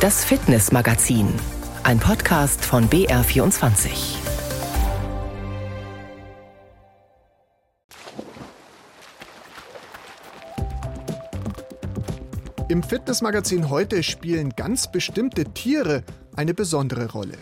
Das 0.00 0.24
Fitnessmagazin, 0.24 1.28
ein 1.82 1.98
Podcast 1.98 2.64
von 2.64 2.88
BR24. 2.88 4.16
Im 12.70 12.82
Fitnessmagazin 12.82 13.68
heute 13.68 14.02
spielen 14.02 14.56
ganz 14.56 14.90
bestimmte 14.90 15.44
Tiere 15.44 16.02
eine 16.34 16.54
besondere 16.54 17.12
Rolle. 17.12 17.36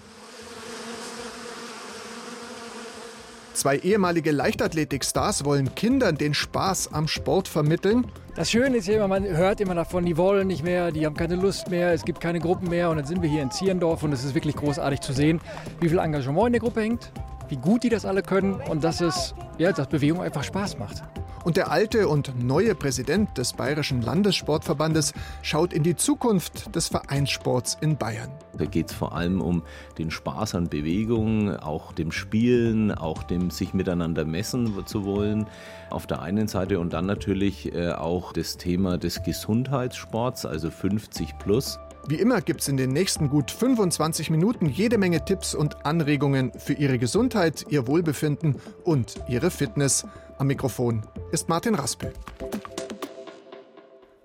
Zwei 3.59 3.77
ehemalige 3.79 4.31
Leichtathletik-Stars 4.31 5.45
wollen 5.45 5.75
Kindern 5.75 6.17
den 6.17 6.33
Spaß 6.33 6.93
am 6.93 7.09
Sport 7.09 7.49
vermitteln. 7.49 8.07
Das 8.37 8.53
Schöne 8.53 8.77
ist 8.77 8.87
ja 8.87 8.95
immer, 8.95 9.09
man 9.09 9.25
hört 9.25 9.61
immer 9.61 9.75
davon, 9.75 10.07
die 10.07 10.17
wollen 10.17 10.47
nicht 10.47 10.63
mehr, 10.63 10.93
die 10.93 11.05
haben 11.05 11.17
keine 11.17 11.35
Lust 11.35 11.69
mehr, 11.69 11.93
es 11.93 12.05
gibt 12.05 12.21
keine 12.21 12.39
Gruppen 12.39 12.69
mehr. 12.69 12.89
Und 12.89 12.99
dann 12.99 13.05
sind 13.05 13.21
wir 13.21 13.29
hier 13.29 13.43
in 13.43 13.51
Zierendorf 13.51 14.05
und 14.05 14.13
es 14.13 14.23
ist 14.23 14.37
wirklich 14.37 14.55
großartig 14.55 15.01
zu 15.01 15.13
sehen, 15.13 15.41
wie 15.81 15.89
viel 15.89 15.99
Engagement 15.99 16.47
in 16.47 16.53
der 16.53 16.61
Gruppe 16.61 16.83
hängt, 16.83 17.11
wie 17.49 17.57
gut 17.57 17.83
die 17.83 17.89
das 17.89 18.05
alle 18.05 18.23
können 18.23 18.55
und 18.55 18.85
dass 18.85 19.01
es, 19.01 19.35
ja, 19.59 19.73
dass 19.73 19.89
Bewegung 19.89 20.23
einfach 20.23 20.45
Spaß 20.45 20.79
macht. 20.79 21.03
Und 21.45 21.57
der 21.57 21.71
alte 21.71 22.09
und 22.09 22.45
neue 22.45 22.75
Präsident 22.75 23.39
des 23.39 23.55
Bayerischen 23.55 24.03
Landessportverbandes 24.03 25.15
schaut 25.41 25.73
in 25.73 25.83
die 25.83 25.97
Zukunft 25.97 26.75
des 26.75 26.89
Vereinssports 26.89 27.79
in 27.81 27.97
Bayern. 27.97 28.31
Da 28.59 28.67
geht 28.67 28.91
es 28.91 28.97
vor 28.97 29.15
allem 29.15 29.41
um 29.41 29.63
den 29.97 30.11
Spaß 30.11 30.57
an 30.57 30.69
Bewegung, 30.69 31.57
auch 31.57 31.93
dem 31.93 32.13
Spielen, 32.13 32.93
auch 32.93 33.23
dem 33.23 33.51
sich 33.51 33.73
miteinander 33.73 34.25
messen 34.25 34.85
zu 34.87 35.05
wollen 35.05 35.47
auf 35.91 36.07
der 36.07 36.21
einen 36.21 36.49
Seite 36.49 36.79
und 36.81 36.93
dann 36.93 37.07
natürlich 37.07 37.75
äh, 37.75 37.93
auch 37.93 38.33
das 38.33 38.59
Thema 38.59 38.99
des 38.99 39.23
Gesundheitssports, 39.23 40.45
also 40.45 40.71
50 40.71 41.39
plus. 41.39 41.79
Wie 42.07 42.17
immer 42.17 42.41
gibt 42.41 42.61
es 42.61 42.69
in 42.69 42.77
den 42.77 42.93
nächsten 42.93 43.29
gut 43.29 43.51
25 43.51 44.31
Minuten 44.31 44.67
jede 44.67 44.99
Menge 44.99 45.25
Tipps 45.25 45.55
und 45.55 45.85
Anregungen 45.85 46.53
für 46.59 46.73
Ihre 46.73 46.99
Gesundheit, 46.99 47.67
Ihr 47.69 47.87
Wohlbefinden 47.87 48.57
und 48.85 49.17
Ihre 49.29 49.51
Fitness. 49.51 50.07
Am 50.39 50.47
Mikrofon 50.47 51.07
ist 51.33 51.49
Martin 51.49 51.75
Raspel. 51.75 52.13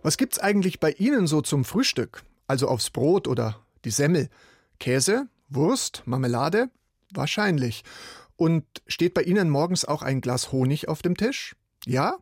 Was 0.02 0.18
gibt's 0.18 0.40
eigentlich 0.40 0.80
bei 0.80 0.92
Ihnen 0.92 1.28
so 1.28 1.42
zum 1.42 1.66
Frühstück? 1.66 2.24
Also 2.48 2.68
aufs 2.68 2.90
Brot 2.90 3.28
oder 3.28 3.58
die 3.86 3.90
Semmel? 3.90 4.30
Käse, 4.80 5.28
Wurst, 5.50 6.04
Marmelade? 6.06 6.70
Wahrscheinlich. 7.14 7.84
Und 8.36 8.66
steht 8.88 9.14
bei 9.14 9.24
Ihnen 9.24 9.50
morgens 9.50 9.86
auch 9.86 10.02
ein 10.02 10.22
Glas 10.22 10.52
Honig 10.52 10.88
auf 10.88 11.02
dem 11.02 11.16
Tisch? 11.16 11.56
Ja? 11.86 12.18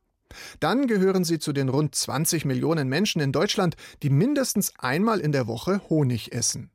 Dann 0.59 0.87
gehören 0.87 1.23
Sie 1.23 1.39
zu 1.39 1.53
den 1.53 1.69
rund 1.69 1.95
20 1.95 2.45
Millionen 2.45 2.89
Menschen 2.89 3.21
in 3.21 3.31
Deutschland, 3.31 3.75
die 4.03 4.09
mindestens 4.09 4.73
einmal 4.77 5.19
in 5.19 5.31
der 5.31 5.47
Woche 5.47 5.81
Honig 5.89 6.33
essen. 6.33 6.69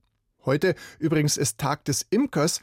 Heute 0.45 0.75
übrigens 0.98 1.37
ist 1.37 1.59
Tag 1.59 1.85
des 1.85 2.07
Imkers, 2.11 2.61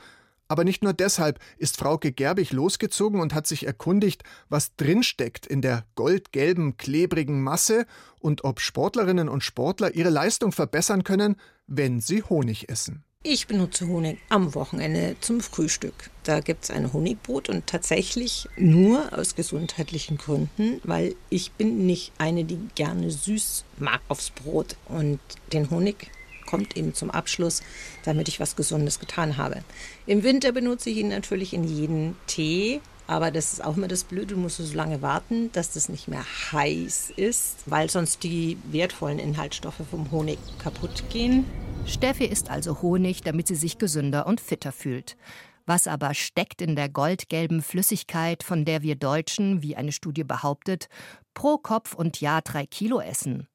aber 0.47 0.63
nicht 0.63 0.83
nur 0.83 0.93
deshalb 0.93 1.39
ist 1.57 1.77
Frauke 1.77 2.11
Gerbig 2.11 2.51
losgezogen 2.51 3.19
und 3.19 3.33
hat 3.33 3.47
sich 3.47 3.65
erkundigt, 3.65 4.23
was 4.49 4.75
drinsteckt 4.75 5.47
in 5.47 5.61
der 5.61 5.85
goldgelben, 5.95 6.77
klebrigen 6.77 7.41
Masse 7.41 7.85
und 8.19 8.43
ob 8.43 8.59
Sportlerinnen 8.59 9.29
und 9.29 9.43
Sportler 9.43 9.95
ihre 9.95 10.09
Leistung 10.09 10.51
verbessern 10.51 11.03
können, 11.03 11.37
wenn 11.67 11.99
sie 11.99 12.23
Honig 12.23 12.69
essen. 12.69 13.03
Ich 13.25 13.47
benutze 13.47 13.87
Honig 13.87 14.17
am 14.27 14.53
Wochenende 14.53 15.15
zum 15.21 15.39
Frühstück. 15.39 16.09
Da 16.23 16.41
gibt 16.41 16.65
es 16.65 16.71
ein 16.71 16.91
Honigbrot 16.91 17.47
und 17.47 17.65
tatsächlich 17.67 18.49
nur 18.57 19.17
aus 19.17 19.35
gesundheitlichen 19.35 20.17
Gründen, 20.17 20.81
weil 20.83 21.15
ich 21.29 21.53
bin 21.53 21.85
nicht 21.85 22.11
eine, 22.17 22.43
die 22.43 22.59
gerne 22.75 23.09
süß 23.09 23.63
mag 23.77 24.01
aufs 24.09 24.29
Brot. 24.29 24.75
Und 24.89 25.21
den 25.53 25.69
Honig 25.69 26.11
kommt 26.45 26.75
eben 26.75 26.93
zum 26.93 27.11
Abschluss, 27.11 27.63
damit 28.03 28.27
ich 28.27 28.41
was 28.41 28.57
Gesundes 28.57 28.99
getan 28.99 29.37
habe. 29.37 29.63
Im 30.05 30.23
Winter 30.23 30.51
benutze 30.51 30.89
ich 30.89 30.97
ihn 30.97 31.07
natürlich 31.07 31.53
in 31.53 31.63
jeden 31.63 32.17
Tee. 32.27 32.81
Aber 33.07 33.31
das 33.31 33.53
ist 33.53 33.63
auch 33.63 33.77
immer 33.77 33.87
das 33.87 34.03
Blöde, 34.03 34.33
du 34.33 34.37
musst 34.37 34.57
so 34.57 34.75
lange 34.75 35.01
warten, 35.01 35.49
dass 35.53 35.71
das 35.71 35.87
nicht 35.87 36.09
mehr 36.09 36.25
heiß 36.51 37.13
ist, 37.15 37.57
weil 37.67 37.89
sonst 37.89 38.23
die 38.23 38.57
wertvollen 38.65 39.19
Inhaltsstoffe 39.19 39.81
vom 39.89 40.11
Honig 40.11 40.39
kaputt 40.57 41.03
gehen. 41.09 41.45
Steffi 41.85 42.25
isst 42.25 42.49
also 42.49 42.81
Honig, 42.81 43.21
damit 43.21 43.47
sie 43.47 43.55
sich 43.55 43.77
gesünder 43.77 44.25
und 44.25 44.41
fitter 44.41 44.71
fühlt. 44.71 45.17
Was 45.65 45.87
aber 45.87 46.13
steckt 46.13 46.61
in 46.61 46.75
der 46.75 46.89
goldgelben 46.89 47.61
Flüssigkeit, 47.61 48.43
von 48.43 48.65
der 48.65 48.81
wir 48.81 48.95
Deutschen, 48.95 49.61
wie 49.61 49.75
eine 49.75 49.91
Studie 49.91 50.23
behauptet, 50.23 50.89
pro 51.33 51.57
Kopf 51.57 51.93
und 51.93 52.19
Jahr 52.21 52.41
drei 52.41 52.65
Kilo 52.65 52.99
essen? 52.99 53.47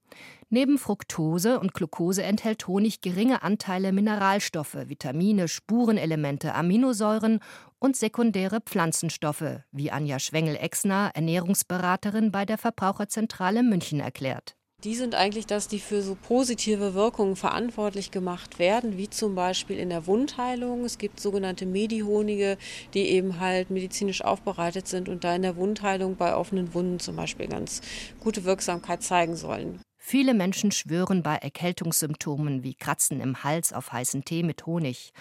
Neben 0.50 0.78
Fructose 0.78 1.60
und 1.60 1.74
Glucose 1.74 2.22
enthält 2.22 2.66
Honig 2.66 3.02
geringe 3.02 3.42
Anteile 3.42 3.92
Mineralstoffe, 3.92 4.78
Vitamine, 4.86 5.46
Spurenelemente, 5.46 6.54
Aminosäuren 6.54 7.40
und 7.78 7.96
sekundäre 7.96 8.60
Pflanzenstoffe, 8.62 9.60
wie 9.72 9.90
Anja 9.90 10.18
Schwengel-Exner, 10.18 11.10
Ernährungsberaterin 11.12 12.32
bei 12.32 12.46
der 12.46 12.56
Verbraucherzentrale 12.56 13.62
München, 13.62 14.00
erklärt. 14.00 14.57
Die 14.84 14.94
sind 14.94 15.16
eigentlich 15.16 15.46
das, 15.46 15.66
die 15.66 15.80
für 15.80 16.02
so 16.02 16.14
positive 16.14 16.94
Wirkungen 16.94 17.34
verantwortlich 17.34 18.12
gemacht 18.12 18.60
werden, 18.60 18.96
wie 18.96 19.10
zum 19.10 19.34
Beispiel 19.34 19.76
in 19.76 19.90
der 19.90 20.06
Wundheilung. 20.06 20.84
Es 20.84 20.98
gibt 20.98 21.18
sogenannte 21.18 21.66
Medihonige, 21.66 22.56
die 22.94 23.08
eben 23.08 23.40
halt 23.40 23.70
medizinisch 23.70 24.22
aufbereitet 24.22 24.86
sind 24.86 25.08
und 25.08 25.24
da 25.24 25.34
in 25.34 25.42
der 25.42 25.56
Wundheilung 25.56 26.14
bei 26.14 26.36
offenen 26.36 26.74
Wunden 26.74 27.00
zum 27.00 27.16
Beispiel 27.16 27.48
ganz 27.48 27.80
gute 28.20 28.44
Wirksamkeit 28.44 29.02
zeigen 29.02 29.34
sollen. 29.34 29.80
Viele 29.98 30.32
Menschen 30.32 30.70
schwören 30.70 31.24
bei 31.24 31.34
Erkältungssymptomen 31.34 32.62
wie 32.62 32.74
Kratzen 32.74 33.20
im 33.20 33.42
Hals 33.42 33.72
auf 33.72 33.90
heißen 33.90 34.24
Tee 34.24 34.44
mit 34.44 34.64
Honig. 34.64 35.12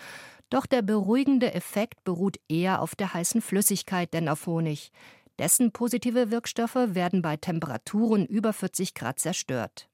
Doch 0.52 0.68
der 0.68 0.84
beruhigende 0.84 1.56
Effekt 1.56 2.04
beruht 2.04 2.38
eher 2.48 2.80
auf 2.82 2.94
der 2.94 3.14
heißen 3.16 3.42
Flüssigkeit 3.42 4.14
denn 4.14 4.30
auf 4.30 4.46
Honig. 4.46 4.92
Dessen 5.40 5.72
positive 5.72 6.32
Wirkstoffe 6.32 6.76
werden 6.76 7.22
bei 7.22 7.38
Temperaturen 7.38 8.26
über 8.26 8.54
40 8.54 8.96
Grad 8.96 9.20
zerstört. 9.20 9.88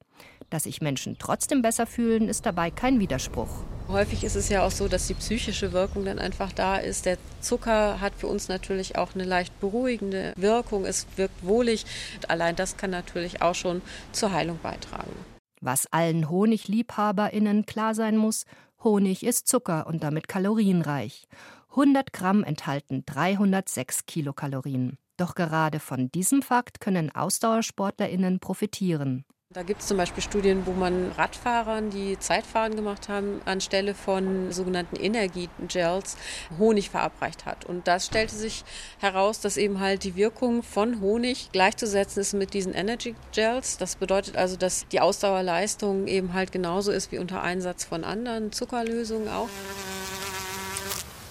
Dass 0.49 0.63
sich 0.63 0.81
Menschen 0.81 1.17
trotzdem 1.19 1.61
besser 1.61 1.85
fühlen, 1.85 2.29
ist 2.29 2.45
dabei 2.45 2.71
kein 2.71 2.99
Widerspruch. 2.99 3.49
Häufig 3.89 4.23
ist 4.23 4.35
es 4.35 4.47
ja 4.47 4.65
auch 4.65 4.71
so, 4.71 4.87
dass 4.87 5.07
die 5.07 5.15
psychische 5.15 5.73
Wirkung 5.73 6.05
dann 6.05 6.19
einfach 6.19 6.53
da 6.53 6.77
ist. 6.77 7.05
Der 7.05 7.17
Zucker 7.41 7.99
hat 7.99 8.13
für 8.15 8.27
uns 8.27 8.47
natürlich 8.47 8.97
auch 8.97 9.15
eine 9.15 9.25
leicht 9.25 9.59
beruhigende 9.59 10.33
Wirkung. 10.37 10.85
Es 10.85 11.07
wirkt 11.17 11.43
wohlig. 11.43 11.85
Allein 12.29 12.55
das 12.55 12.77
kann 12.77 12.91
natürlich 12.91 13.41
auch 13.41 13.55
schon 13.55 13.81
zur 14.13 14.31
Heilung 14.31 14.59
beitragen. 14.63 15.11
Was 15.59 15.87
allen 15.91 16.29
Honigliebhaberinnen 16.29 17.65
klar 17.65 17.95
sein 17.95 18.15
muss, 18.15 18.45
Honig 18.83 19.25
ist 19.25 19.47
Zucker 19.47 19.87
und 19.87 20.03
damit 20.03 20.27
kalorienreich. 20.27 21.25
100 21.71 22.13
Gramm 22.13 22.43
enthalten 22.43 23.03
306 23.05 24.05
Kilokalorien. 24.05 24.97
Doch 25.17 25.35
gerade 25.35 25.79
von 25.79 26.11
diesem 26.11 26.41
Fakt 26.41 26.79
können 26.79 27.13
Ausdauersportlerinnen 27.13 28.39
profitieren. 28.39 29.25
Da 29.53 29.61
gibt 29.61 29.81
es 29.81 29.87
zum 29.87 29.97
Beispiel 29.97 30.23
Studien, 30.23 30.65
wo 30.65 30.71
man 30.71 31.11
Radfahrern, 31.11 31.91
die 31.91 32.17
Zeitfahren 32.17 32.75
gemacht 32.75 33.07
haben, 33.07 33.39
anstelle 33.45 33.93
von 33.93 34.51
sogenannten 34.51 34.95
Energiegels 34.95 36.17
Honig 36.57 36.89
verabreicht 36.89 37.45
hat. 37.45 37.63
Und 37.63 37.87
das 37.87 38.07
stellte 38.07 38.33
sich 38.33 38.63
heraus, 38.97 39.41
dass 39.41 39.57
eben 39.57 39.79
halt 39.79 40.05
die 40.05 40.15
Wirkung 40.15 40.63
von 40.63 41.01
Honig 41.01 41.51
gleichzusetzen 41.51 42.21
ist 42.21 42.33
mit 42.33 42.55
diesen 42.55 42.73
Energy 42.73 43.13
Gels. 43.31 43.77
Das 43.77 43.95
bedeutet 43.95 44.37
also, 44.37 44.57
dass 44.57 44.87
die 44.87 44.99
Ausdauerleistung 44.99 46.07
eben 46.07 46.33
halt 46.33 46.51
genauso 46.51 46.91
ist 46.91 47.11
wie 47.11 47.19
unter 47.19 47.43
Einsatz 47.43 47.83
von 47.83 48.03
anderen 48.03 48.51
Zuckerlösungen 48.51 49.29
auch. 49.29 49.49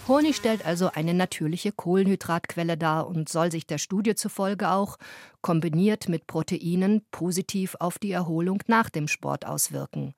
Honig 0.09 0.35
stellt 0.35 0.67
also 0.67 0.91
eine 0.93 1.15
natürliche 1.15 1.71
Kohlenhydratquelle 1.71 2.77
dar 2.77 3.07
und 3.07 3.29
soll 3.29 3.53
sich 3.53 3.67
der 3.67 3.79
Studie 3.79 4.17
zufolge 4.17 4.71
auch, 4.71 4.99
kombiniert 5.43 6.09
mit 6.09 6.27
Proteinen, 6.27 7.03
positiv 7.13 7.77
auf 7.79 8.01
die 8.01 8.11
Erholung 8.11 8.59
nach 8.67 8.91
dem 8.91 9.07
Sport 9.07 9.47
auswirken. 9.47 10.15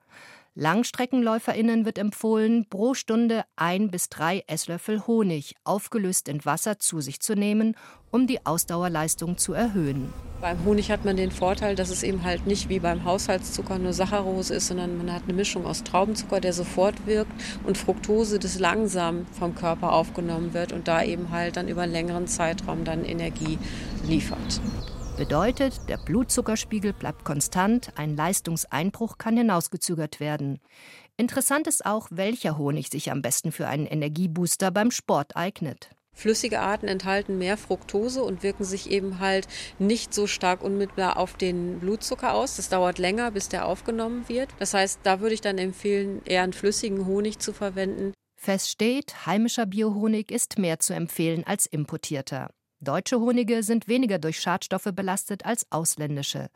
LangstreckenläuferInnen 0.57 1.83
wird 1.83 1.97
empfohlen, 1.97 2.65
pro 2.69 2.93
Stunde 2.93 3.43
ein 3.57 3.91
bis 3.91 4.07
drei 4.07 4.45
Esslöffel 4.47 5.05
Honig, 5.05 5.57
aufgelöst 5.65 6.29
in 6.29 6.45
Wasser, 6.45 6.79
zu 6.79 7.01
sich 7.01 7.19
zu 7.19 7.35
nehmen, 7.35 7.75
um 8.09 8.25
die 8.25 8.45
Ausdauerleistung 8.45 9.37
zu 9.37 9.51
erhöhen. 9.51 10.13
Beim 10.39 10.63
Honig 10.63 10.91
hat 10.91 11.03
man 11.03 11.17
den 11.17 11.31
Vorteil, 11.31 11.75
dass 11.75 11.89
es 11.89 12.03
eben 12.03 12.23
halt 12.23 12.47
nicht 12.47 12.69
wie 12.69 12.79
beim 12.79 13.03
Haushaltszucker 13.03 13.79
nur 13.79 13.91
Saccharose 13.91 14.55
ist, 14.55 14.67
sondern 14.67 14.97
man 14.97 15.11
hat 15.11 15.23
eine 15.23 15.33
Mischung 15.33 15.65
aus 15.65 15.83
Traubenzucker, 15.83 16.39
der 16.39 16.53
sofort 16.53 17.05
wirkt, 17.05 17.33
und 17.65 17.77
Fructose, 17.77 18.39
das 18.39 18.57
langsam 18.57 19.25
vom 19.37 19.55
Körper 19.55 19.91
aufgenommen 19.91 20.53
wird 20.53 20.71
und 20.71 20.87
da 20.87 21.03
eben 21.03 21.31
halt 21.31 21.57
dann 21.57 21.67
über 21.67 21.81
einen 21.81 21.91
längeren 21.91 22.27
Zeitraum 22.27 22.85
dann 22.85 23.03
Energie 23.03 23.59
liefert. 24.07 24.61
Bedeutet, 25.17 25.79
der 25.87 25.95
Blutzuckerspiegel 25.97 26.91
bleibt 26.91 27.23
konstant, 27.23 27.93
ein 27.95 28.17
Leistungseinbruch 28.17 29.17
kann 29.17 29.37
hinausgezögert 29.37 30.19
werden. 30.19 30.59
Interessant 31.15 31.67
ist 31.67 31.85
auch, 31.85 32.07
welcher 32.11 32.57
Honig 32.57 32.89
sich 32.89 33.11
am 33.11 33.21
besten 33.21 33.53
für 33.53 33.67
einen 33.67 33.85
Energiebooster 33.85 34.71
beim 34.71 34.91
Sport 34.91 35.37
eignet. 35.37 35.89
Flüssige 36.11 36.59
Arten 36.59 36.89
enthalten 36.89 37.37
mehr 37.37 37.55
Fructose 37.55 38.23
und 38.23 38.43
wirken 38.43 38.65
sich 38.65 38.91
eben 38.91 39.19
halt 39.19 39.47
nicht 39.79 40.13
so 40.13 40.27
stark 40.27 40.61
unmittelbar 40.61 41.17
auf 41.17 41.35
den 41.37 41.79
Blutzucker 41.79 42.33
aus. 42.33 42.57
Das 42.57 42.67
dauert 42.67 42.97
länger, 42.97 43.31
bis 43.31 43.47
der 43.47 43.67
aufgenommen 43.67 44.27
wird. 44.27 44.49
Das 44.59 44.73
heißt, 44.73 44.99
da 45.03 45.21
würde 45.21 45.35
ich 45.35 45.41
dann 45.41 45.57
empfehlen, 45.57 46.21
eher 46.25 46.43
einen 46.43 46.53
flüssigen 46.53 47.05
Honig 47.05 47.39
zu 47.39 47.53
verwenden. 47.53 48.13
Fest 48.35 48.69
steht, 48.69 49.25
heimischer 49.25 49.65
Biohonig 49.65 50.29
ist 50.29 50.57
mehr 50.57 50.79
zu 50.79 50.93
empfehlen 50.93 51.45
als 51.45 51.65
importierter. 51.65 52.49
Deutsche 52.85 53.19
Honige 53.19 53.63
sind 53.63 53.87
weniger 53.89 54.19
durch 54.19 54.39
Schadstoffe 54.39 54.89
belastet 54.93 55.45
als 55.45 55.65
ausländische. 55.71 56.49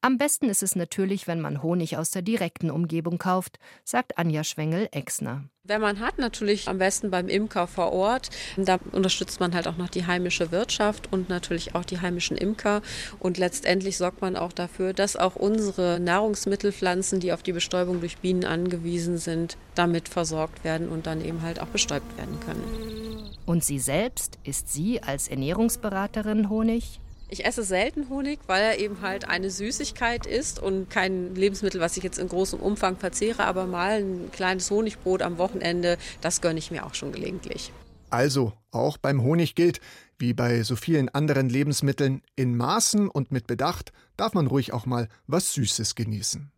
Am 0.00 0.16
besten 0.16 0.48
ist 0.48 0.62
es 0.62 0.76
natürlich, 0.76 1.26
wenn 1.26 1.40
man 1.40 1.60
Honig 1.60 1.96
aus 1.96 2.12
der 2.12 2.22
direkten 2.22 2.70
Umgebung 2.70 3.18
kauft, 3.18 3.58
sagt 3.84 4.16
Anja 4.16 4.44
Schwengel-Exner. 4.44 5.42
Wenn 5.64 5.80
man 5.80 5.98
hat, 5.98 6.18
natürlich 6.18 6.68
am 6.68 6.78
besten 6.78 7.10
beim 7.10 7.28
Imker 7.28 7.66
vor 7.66 7.92
Ort. 7.92 8.30
Da 8.56 8.78
unterstützt 8.92 9.40
man 9.40 9.54
halt 9.54 9.66
auch 9.66 9.76
noch 9.76 9.88
die 9.88 10.06
heimische 10.06 10.52
Wirtschaft 10.52 11.12
und 11.12 11.28
natürlich 11.28 11.74
auch 11.74 11.84
die 11.84 12.00
heimischen 12.00 12.36
Imker. 12.36 12.80
Und 13.18 13.38
letztendlich 13.38 13.98
sorgt 13.98 14.20
man 14.20 14.36
auch 14.36 14.52
dafür, 14.52 14.92
dass 14.92 15.16
auch 15.16 15.34
unsere 15.34 15.98
Nahrungsmittelpflanzen, 15.98 17.18
die 17.18 17.32
auf 17.32 17.42
die 17.42 17.52
Bestäubung 17.52 17.98
durch 17.98 18.18
Bienen 18.18 18.44
angewiesen 18.44 19.18
sind, 19.18 19.58
damit 19.74 20.08
versorgt 20.08 20.62
werden 20.62 20.88
und 20.88 21.08
dann 21.08 21.24
eben 21.24 21.42
halt 21.42 21.60
auch 21.60 21.66
bestäubt 21.66 22.16
werden 22.16 22.38
können. 22.38 23.34
Und 23.46 23.64
sie 23.64 23.80
selbst, 23.80 24.38
ist 24.44 24.72
sie 24.72 25.02
als 25.02 25.26
Ernährungsberaterin 25.26 26.48
Honig? 26.48 27.00
Ich 27.30 27.44
esse 27.44 27.62
selten 27.62 28.08
Honig, 28.08 28.40
weil 28.46 28.62
er 28.62 28.78
eben 28.78 29.02
halt 29.02 29.28
eine 29.28 29.50
Süßigkeit 29.50 30.24
ist 30.24 30.60
und 30.60 30.88
kein 30.88 31.34
Lebensmittel, 31.34 31.78
was 31.78 31.98
ich 31.98 32.02
jetzt 32.02 32.18
in 32.18 32.26
großem 32.26 32.58
Umfang 32.58 32.96
verzehre, 32.96 33.44
aber 33.44 33.66
mal 33.66 34.02
ein 34.02 34.30
kleines 34.32 34.70
Honigbrot 34.70 35.20
am 35.20 35.36
Wochenende, 35.36 35.98
das 36.22 36.40
gönne 36.40 36.58
ich 36.58 36.70
mir 36.70 36.86
auch 36.86 36.94
schon 36.94 37.12
gelegentlich. 37.12 37.70
Also, 38.08 38.54
auch 38.70 38.96
beim 38.96 39.22
Honig 39.22 39.54
gilt, 39.54 39.80
wie 40.18 40.32
bei 40.32 40.62
so 40.62 40.74
vielen 40.74 41.10
anderen 41.10 41.50
Lebensmitteln, 41.50 42.22
in 42.34 42.56
Maßen 42.56 43.08
und 43.08 43.30
mit 43.30 43.46
Bedacht 43.46 43.92
darf 44.16 44.32
man 44.32 44.46
ruhig 44.46 44.72
auch 44.72 44.86
mal 44.86 45.08
was 45.26 45.52
Süßes 45.52 45.94
genießen. 45.94 46.50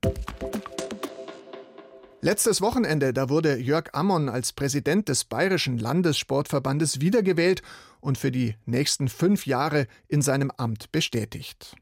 Letztes 2.22 2.60
Wochenende, 2.60 3.14
da 3.14 3.30
wurde 3.30 3.56
Jörg 3.56 3.94
Ammon 3.94 4.28
als 4.28 4.52
Präsident 4.52 5.08
des 5.08 5.24
Bayerischen 5.24 5.78
Landessportverbandes 5.78 7.00
wiedergewählt 7.00 7.62
und 8.02 8.18
für 8.18 8.30
die 8.30 8.56
nächsten 8.66 9.08
fünf 9.08 9.46
Jahre 9.46 9.86
in 10.06 10.20
seinem 10.20 10.50
Amt 10.50 10.92
bestätigt. 10.92 11.76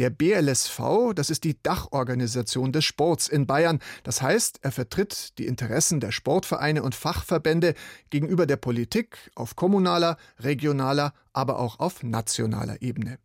Der 0.00 0.10
BLSV, 0.10 1.14
das 1.14 1.30
ist 1.30 1.44
die 1.44 1.62
Dachorganisation 1.62 2.72
des 2.72 2.84
Sports 2.84 3.28
in 3.28 3.46
Bayern. 3.46 3.78
Das 4.02 4.22
heißt, 4.22 4.58
er 4.62 4.72
vertritt 4.72 5.38
die 5.38 5.46
Interessen 5.46 6.00
der 6.00 6.10
Sportvereine 6.10 6.82
und 6.82 6.96
Fachverbände 6.96 7.74
gegenüber 8.10 8.46
der 8.46 8.56
Politik 8.56 9.30
auf 9.36 9.54
kommunaler, 9.54 10.16
regionaler, 10.40 11.14
aber 11.32 11.60
auch 11.60 11.78
auf 11.78 12.02
nationaler 12.02 12.82
Ebene. 12.82 13.20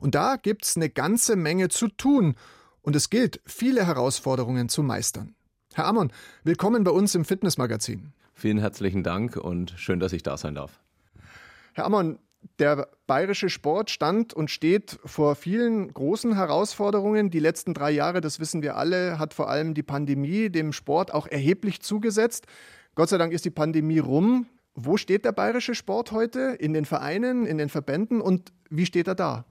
Und 0.00 0.14
da 0.14 0.36
gibt's 0.36 0.76
eine 0.76 0.88
ganze 0.88 1.36
Menge 1.36 1.68
zu 1.68 1.88
tun 1.88 2.36
und 2.80 2.96
es 2.96 3.10
gilt, 3.10 3.42
viele 3.44 3.86
Herausforderungen 3.86 4.70
zu 4.70 4.82
meistern. 4.82 5.34
Herr 5.74 5.86
Ammon, 5.86 6.12
willkommen 6.42 6.82
bei 6.82 6.90
uns 6.90 7.14
im 7.14 7.24
Fitnessmagazin. 7.24 8.12
Vielen 8.34 8.58
herzlichen 8.58 9.04
Dank 9.04 9.36
und 9.36 9.72
schön, 9.76 10.00
dass 10.00 10.12
ich 10.12 10.24
da 10.24 10.36
sein 10.36 10.56
darf. 10.56 10.80
Herr 11.74 11.84
Ammon, 11.84 12.18
der 12.58 12.88
bayerische 13.06 13.48
Sport 13.48 13.88
stand 13.90 14.34
und 14.34 14.50
steht 14.50 14.98
vor 15.04 15.36
vielen 15.36 15.94
großen 15.94 16.34
Herausforderungen. 16.34 17.30
Die 17.30 17.38
letzten 17.38 17.72
drei 17.72 17.92
Jahre, 17.92 18.20
das 18.20 18.40
wissen 18.40 18.62
wir 18.62 18.76
alle, 18.76 19.20
hat 19.20 19.32
vor 19.32 19.48
allem 19.48 19.74
die 19.74 19.84
Pandemie 19.84 20.50
dem 20.50 20.72
Sport 20.72 21.14
auch 21.14 21.28
erheblich 21.28 21.80
zugesetzt. 21.82 22.46
Gott 22.96 23.08
sei 23.08 23.18
Dank 23.18 23.32
ist 23.32 23.44
die 23.44 23.50
Pandemie 23.50 24.00
rum. 24.00 24.46
Wo 24.74 24.96
steht 24.96 25.24
der 25.24 25.32
bayerische 25.32 25.76
Sport 25.76 26.10
heute? 26.10 26.56
In 26.58 26.72
den 26.72 26.84
Vereinen, 26.84 27.46
in 27.46 27.58
den 27.58 27.68
Verbänden 27.68 28.20
und 28.20 28.52
wie 28.70 28.86
steht 28.86 29.06
er 29.06 29.14
da? 29.14 29.44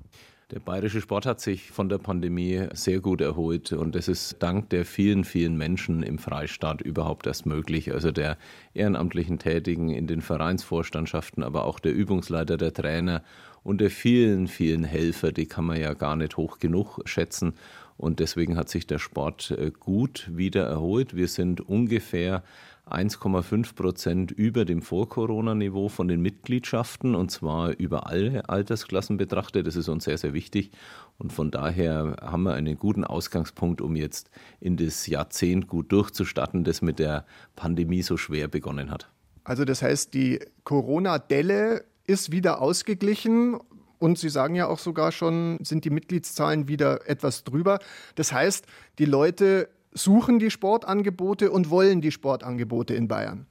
Der 0.51 0.59
bayerische 0.59 0.99
Sport 0.99 1.27
hat 1.27 1.39
sich 1.39 1.69
von 1.69 1.89
der 1.89 1.99
Pandemie 1.99 2.65
sehr 2.73 3.01
gut 3.01 3.21
erholt 3.21 3.71
und 3.71 3.93
das 3.93 4.07
ist 4.07 4.37
dank 4.39 4.67
der 4.71 4.83
vielen, 4.83 5.23
vielen 5.23 5.55
Menschen 5.55 6.01
im 6.01 6.17
Freistaat 6.17 6.81
überhaupt 6.81 7.27
erst 7.27 7.45
möglich. 7.45 7.93
Also 7.93 8.09
der 8.09 8.35
ehrenamtlichen 8.73 9.37
Tätigen 9.37 9.91
in 9.91 10.07
den 10.07 10.23
Vereinsvorstandschaften, 10.23 11.43
aber 11.43 11.65
auch 11.65 11.79
der 11.79 11.93
Übungsleiter, 11.93 12.57
der 12.57 12.73
Trainer 12.73 13.21
und 13.61 13.79
der 13.79 13.91
vielen, 13.91 14.47
vielen 14.47 14.83
Helfer, 14.83 15.31
die 15.31 15.45
kann 15.45 15.65
man 15.65 15.79
ja 15.79 15.93
gar 15.93 16.15
nicht 16.15 16.35
hoch 16.35 16.57
genug 16.57 16.99
schätzen. 17.05 17.53
Und 17.99 18.21
deswegen 18.21 18.55
hat 18.55 18.69
sich 18.69 18.87
der 18.87 18.97
Sport 18.97 19.51
äh, 19.51 19.71
gut 19.77 20.29
wieder 20.33 20.65
erholt. 20.65 21.17
Wir 21.17 21.27
sind 21.27 21.59
ungefähr 21.59 22.43
1,5 22.89 23.75
Prozent 23.75 24.31
über 24.31 24.63
dem 24.63 24.81
Vor-Corona-Niveau 24.81 25.89
von 25.89 26.07
den 26.07 26.21
Mitgliedschaften 26.21 27.13
und 27.13 27.29
zwar 27.29 27.77
über 27.77 28.07
alle 28.07 28.47
Altersklassen 28.47 29.17
betrachtet. 29.17 29.67
Das 29.67 29.75
ist 29.75 29.89
uns 29.89 30.05
sehr, 30.05 30.17
sehr 30.17 30.33
wichtig 30.33 30.71
und 31.17 31.33
von 31.33 31.51
daher 31.51 32.15
haben 32.21 32.43
wir 32.43 32.53
einen 32.53 32.79
guten 32.79 33.03
Ausgangspunkt, 33.03 33.81
um 33.81 33.97
jetzt 33.97 34.31
in 34.61 34.77
das 34.77 35.05
Jahrzehnt 35.05 35.67
gut 35.67 35.91
durchzustatten, 35.91 36.63
das 36.63 36.81
mit 36.81 36.99
der 36.99 37.25
Pandemie 37.57 38.01
so 38.01 38.15
schwer 38.15 38.47
begonnen 38.47 38.91
hat. 38.91 39.09
Also 39.43 39.65
das 39.65 39.81
heißt, 39.81 40.13
die 40.13 40.39
Corona-Delle 40.63 41.83
ist 42.07 42.31
wieder 42.31 42.61
ausgeglichen 42.61 43.59
und 43.99 44.17
Sie 44.17 44.29
sagen 44.29 44.55
ja 44.55 44.67
auch 44.67 44.79
sogar 44.79 45.11
schon, 45.11 45.59
sind 45.61 45.85
die 45.85 45.89
Mitgliedszahlen 45.89 46.67
wieder 46.67 47.07
etwas 47.07 47.43
drüber. 47.43 47.79
Das 48.15 48.31
heißt, 48.31 48.65
die 48.97 49.05
Leute 49.05 49.69
suchen 49.91 50.39
die 50.39 50.51
Sportangebote 50.51 51.51
und 51.51 51.69
wollen 51.69 52.01
die 52.01 52.11
Sportangebote 52.11 52.93
in 52.93 53.07
Bayern? 53.07 53.45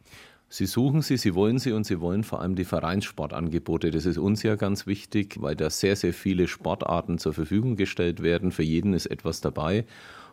Sie 0.50 0.64
suchen 0.64 1.02
sie, 1.02 1.18
sie 1.18 1.34
wollen 1.34 1.58
sie 1.58 1.72
und 1.72 1.84
sie 1.84 2.00
wollen 2.00 2.24
vor 2.24 2.40
allem 2.40 2.54
die 2.54 2.64
Vereinssportangebote. 2.64 3.90
Das 3.90 4.06
ist 4.06 4.16
uns 4.16 4.42
ja 4.42 4.56
ganz 4.56 4.86
wichtig, 4.86 5.36
weil 5.40 5.54
da 5.54 5.68
sehr, 5.68 5.94
sehr 5.94 6.14
viele 6.14 6.48
Sportarten 6.48 7.18
zur 7.18 7.34
Verfügung 7.34 7.76
gestellt 7.76 8.22
werden. 8.22 8.50
Für 8.50 8.62
jeden 8.62 8.94
ist 8.94 9.06
etwas 9.06 9.42
dabei. 9.42 9.84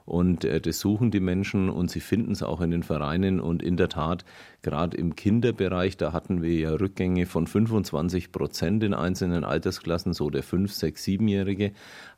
Und 0.06 0.46
äh, 0.46 0.62
das 0.62 0.80
suchen 0.80 1.10
die 1.10 1.20
Menschen 1.20 1.70
und 1.70 1.90
sie 1.90 2.00
finden 2.00 2.34
es 2.34 2.44
auch 2.44 2.62
in 2.62 2.72
den 2.72 2.84
Vereinen. 2.84 3.40
Und 3.40 3.64
in 3.64 3.76
der 3.76 3.90
Tat, 3.90 4.24
gerade 4.62 4.96
im 4.98 5.16
Kinderbereich, 5.16 5.98
da 5.98 6.14
hatten 6.14 6.44
wir 6.44 6.54
ja 6.54 6.72
Rückgänge 6.72 7.26
von 7.26 7.48
25 7.48 8.32
Prozent 8.32 8.84
in 8.84 8.94
einzelnen 8.94 9.44
Altersklassen, 9.44 10.14
so 10.14 10.30
der 10.30 10.44
5-, 10.44 10.80
6-, 10.80 11.20
7-Jährige. 11.20 11.72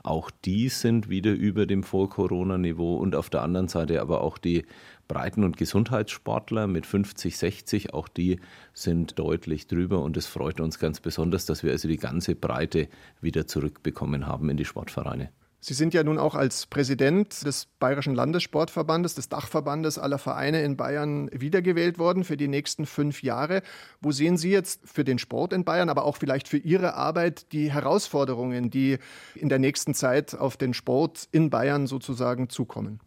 Auch 0.03 0.29
die 0.43 0.67
sind 0.67 1.09
wieder 1.09 1.31
über 1.31 1.65
dem 1.65 1.83
Vor-Corona-Niveau 1.83 2.97
und 2.97 3.15
auf 3.15 3.29
der 3.29 3.41
anderen 3.41 3.69
Seite 3.69 4.01
aber 4.01 4.21
auch 4.21 4.37
die 4.37 4.65
Breiten- 5.07 5.45
und 5.45 5.55
Gesundheitssportler 5.55 6.67
mit 6.67 6.85
50, 6.85 7.37
60, 7.37 7.93
auch 7.93 8.09
die 8.09 8.41
sind 8.73 9.17
deutlich 9.17 9.67
drüber 9.67 10.01
und 10.01 10.17
es 10.17 10.27
freut 10.27 10.59
uns 10.59 10.79
ganz 10.79 10.99
besonders, 10.99 11.45
dass 11.45 11.63
wir 11.63 11.71
also 11.71 11.87
die 11.87 11.97
ganze 11.97 12.35
Breite 12.35 12.89
wieder 13.21 13.47
zurückbekommen 13.47 14.27
haben 14.27 14.49
in 14.49 14.57
die 14.57 14.65
Sportvereine. 14.65 15.29
Sie 15.59 15.73
sind 15.73 15.93
ja 15.93 16.03
nun 16.03 16.19
auch 16.19 16.35
als 16.35 16.67
Präsident 16.67 17.45
des 17.45 17.65
Bayerischen 17.79 18.13
Landessportverbandes, 18.13 19.15
des 19.15 19.27
Dachverbandes 19.27 19.97
aller 19.97 20.19
Vereine 20.19 20.61
in 20.61 20.77
Bayern 20.77 21.29
wiedergewählt 21.33 21.97
worden 21.97 22.23
für 22.23 22.37
die 22.37 22.47
nächsten 22.47 22.85
fünf 22.85 23.23
Jahre. 23.23 23.63
Wo 23.99 24.11
sehen 24.11 24.37
Sie 24.37 24.51
jetzt 24.51 24.81
für 24.85 25.03
den 25.03 25.17
Sport 25.17 25.53
in 25.53 25.65
Bayern, 25.65 25.89
aber 25.89 26.05
auch 26.05 26.17
vielleicht 26.17 26.47
für 26.47 26.57
Ihre 26.57 26.93
Arbeit 26.93 27.51
die 27.53 27.71
Herausforderungen, 27.71 28.69
die 28.69 28.97
in 29.33 29.49
der 29.49 29.59
nächsten 29.59 29.95
Zeit 29.95 30.35
auf 30.35 30.57
den 30.57 30.75
Sport 30.75 31.27
in 31.31 31.49
Bayern 31.49 31.87
sozusagen 31.87 32.49
zukommen? 32.49 32.99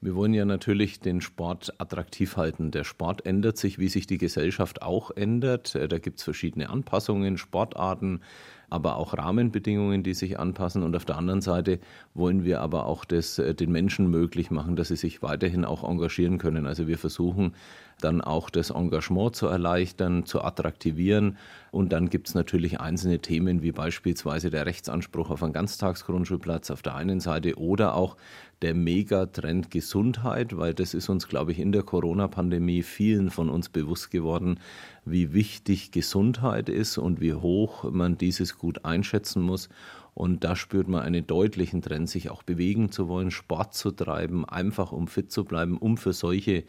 Wir 0.00 0.14
wollen 0.14 0.34
ja 0.34 0.44
natürlich 0.44 1.00
den 1.00 1.20
Sport 1.20 1.72
attraktiv 1.78 2.36
halten. 2.36 2.70
Der 2.70 2.84
Sport 2.84 3.24
ändert 3.24 3.56
sich, 3.56 3.78
wie 3.78 3.88
sich 3.88 4.06
die 4.06 4.18
Gesellschaft 4.18 4.82
auch 4.82 5.10
ändert. 5.10 5.74
Da 5.74 5.98
gibt 5.98 6.18
es 6.18 6.24
verschiedene 6.24 6.68
Anpassungen, 6.68 7.38
Sportarten, 7.38 8.20
aber 8.68 8.96
auch 8.96 9.16
Rahmenbedingungen, 9.16 10.02
die 10.02 10.14
sich 10.14 10.38
anpassen. 10.38 10.82
Und 10.82 10.96
auf 10.96 11.04
der 11.04 11.16
anderen 11.16 11.40
Seite 11.40 11.78
wollen 12.14 12.44
wir 12.44 12.60
aber 12.60 12.86
auch 12.86 13.04
das, 13.04 13.38
äh, 13.38 13.54
den 13.54 13.70
Menschen 13.70 14.10
möglich 14.10 14.50
machen, 14.50 14.76
dass 14.76 14.88
sie 14.88 14.96
sich 14.96 15.22
weiterhin 15.22 15.64
auch 15.64 15.88
engagieren 15.88 16.38
können. 16.38 16.66
Also 16.66 16.86
wir 16.86 16.98
versuchen 16.98 17.54
dann 18.00 18.20
auch 18.20 18.50
das 18.50 18.70
Engagement 18.70 19.36
zu 19.36 19.46
erleichtern, 19.46 20.26
zu 20.26 20.42
attraktivieren. 20.42 21.38
Und 21.70 21.92
dann 21.92 22.10
gibt 22.10 22.28
es 22.28 22.34
natürlich 22.34 22.80
einzelne 22.80 23.20
Themen 23.20 23.62
wie 23.62 23.72
beispielsweise 23.72 24.50
der 24.50 24.66
Rechtsanspruch 24.66 25.30
auf 25.30 25.42
einen 25.42 25.52
Ganztagsgrundschulplatz 25.52 26.70
auf 26.70 26.82
der 26.82 26.94
einen 26.94 27.20
Seite 27.20 27.58
oder 27.58 27.94
auch 27.94 28.16
der 28.62 28.74
Megatrend 28.74 29.70
Gesundheit, 29.70 30.56
weil 30.56 30.72
das 30.72 30.94
ist 30.94 31.08
uns, 31.08 31.28
glaube 31.28 31.52
ich, 31.52 31.58
in 31.58 31.72
der 31.72 31.82
Corona-Pandemie 31.82 32.82
vielen 32.82 33.30
von 33.30 33.50
uns 33.50 33.68
bewusst 33.68 34.10
geworden, 34.10 34.58
wie 35.06 35.32
wichtig 35.32 35.92
Gesundheit 35.92 36.68
ist 36.68 36.98
und 36.98 37.20
wie 37.20 37.34
hoch 37.34 37.90
man 37.90 38.18
dieses 38.18 38.58
gut 38.58 38.84
einschätzen 38.84 39.40
muss. 39.40 39.68
Und 40.14 40.44
da 40.44 40.56
spürt 40.56 40.88
man 40.88 41.02
einen 41.02 41.26
deutlichen 41.26 41.82
Trend, 41.82 42.08
sich 42.08 42.30
auch 42.30 42.42
bewegen 42.42 42.90
zu 42.90 43.08
wollen, 43.08 43.30
Sport 43.30 43.74
zu 43.74 43.90
treiben, 43.90 44.44
einfach 44.44 44.92
um 44.92 45.08
fit 45.08 45.30
zu 45.30 45.44
bleiben, 45.44 45.78
um 45.78 45.96
für 45.96 46.12
solche 46.12 46.64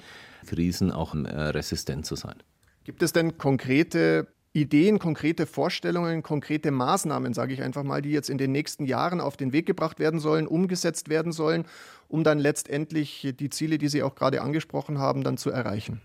Krisen 0.45 0.91
auch 0.91 1.15
äh, 1.15 1.27
resistent 1.29 2.05
zu 2.05 2.15
sein. 2.15 2.35
Gibt 2.83 3.01
es 3.03 3.13
denn 3.13 3.37
konkrete 3.37 4.27
Ideen, 4.53 4.99
konkrete 4.99 5.45
Vorstellungen, 5.45 6.23
konkrete 6.23 6.71
Maßnahmen, 6.71 7.33
sage 7.33 7.53
ich 7.53 7.61
einfach 7.61 7.83
mal, 7.83 8.01
die 8.01 8.11
jetzt 8.11 8.29
in 8.29 8.37
den 8.37 8.51
nächsten 8.51 8.85
Jahren 8.85 9.21
auf 9.21 9.37
den 9.37 9.53
Weg 9.53 9.65
gebracht 9.65 9.99
werden 9.99 10.19
sollen, 10.19 10.47
umgesetzt 10.47 11.09
werden 11.09 11.31
sollen, 11.31 11.65
um 12.07 12.23
dann 12.23 12.39
letztendlich 12.39 13.33
die 13.39 13.49
Ziele, 13.49 13.77
die 13.77 13.87
Sie 13.87 14.03
auch 14.03 14.15
gerade 14.15 14.41
angesprochen 14.41 14.99
haben, 14.99 15.23
dann 15.23 15.37
zu 15.37 15.51
erreichen? 15.51 16.01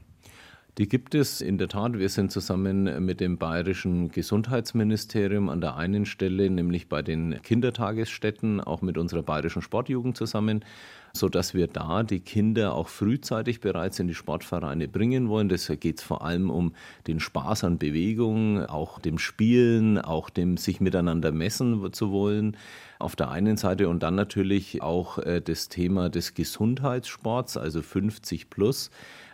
Die 0.79 0.89
gibt 0.89 1.15
es 1.15 1.43
in 1.43 1.59
der 1.59 1.69
Tat. 1.69 1.99
Wir 1.99 2.09
sind 2.09 2.33
zusammen 2.33 3.05
mit 3.05 3.21
dem 3.21 3.37
bayerischen 3.37 4.09
Gesundheitsministerium 4.11 5.51
an 5.51 5.61
der 5.61 5.77
einen 5.77 6.07
Stelle, 6.07 6.49
nämlich 6.49 6.89
bei 6.89 7.03
den 7.03 7.43
Kindertagesstätten, 7.43 8.59
auch 8.59 8.81
mit 8.81 8.97
unserer 8.97 9.23
bayerischen 9.23 9.61
Sportjugend 9.61 10.17
zusammen, 10.17 10.65
sodass 11.13 11.55
wir 11.55 11.67
da 11.67 12.03
die 12.03 12.21
Kinder 12.21 12.75
auch 12.75 12.89
frühzeitig 12.89 13.61
bereits 13.61 13.99
in 13.99 14.09
die 14.09 14.15
Sportvereine 14.15 14.89
bringen 14.89 15.29
wollen. 15.29 15.49
Deshalb 15.49 15.81
geht 15.81 15.99
es 15.99 16.05
vor 16.05 16.25
allem 16.25 16.51
um 16.51 16.73
den 17.07 17.21
Spaß 17.21 17.65
an 17.65 17.79
Bewegung, 17.79 18.65
auch 18.65 18.99
dem 18.99 19.19
Spielen, 19.19 19.99
auch 19.99 20.31
dem 20.31 20.57
sich 20.57 20.81
miteinander 20.81 21.33
messen 21.33 21.93
zu 21.93 22.11
wollen 22.11 22.57
auf 22.99 23.17
der 23.17 23.31
einen 23.31 23.57
Seite 23.57 23.89
und 23.89 24.03
dann 24.03 24.15
natürlich 24.15 24.81
auch 24.81 25.19
äh, 25.19 25.41
das 25.41 25.69
Thema 25.69 26.09
des 26.09 26.35
Gesundheitssports, 26.35 27.57
also 27.57 27.83
50 27.83 28.49
plus 28.49 28.91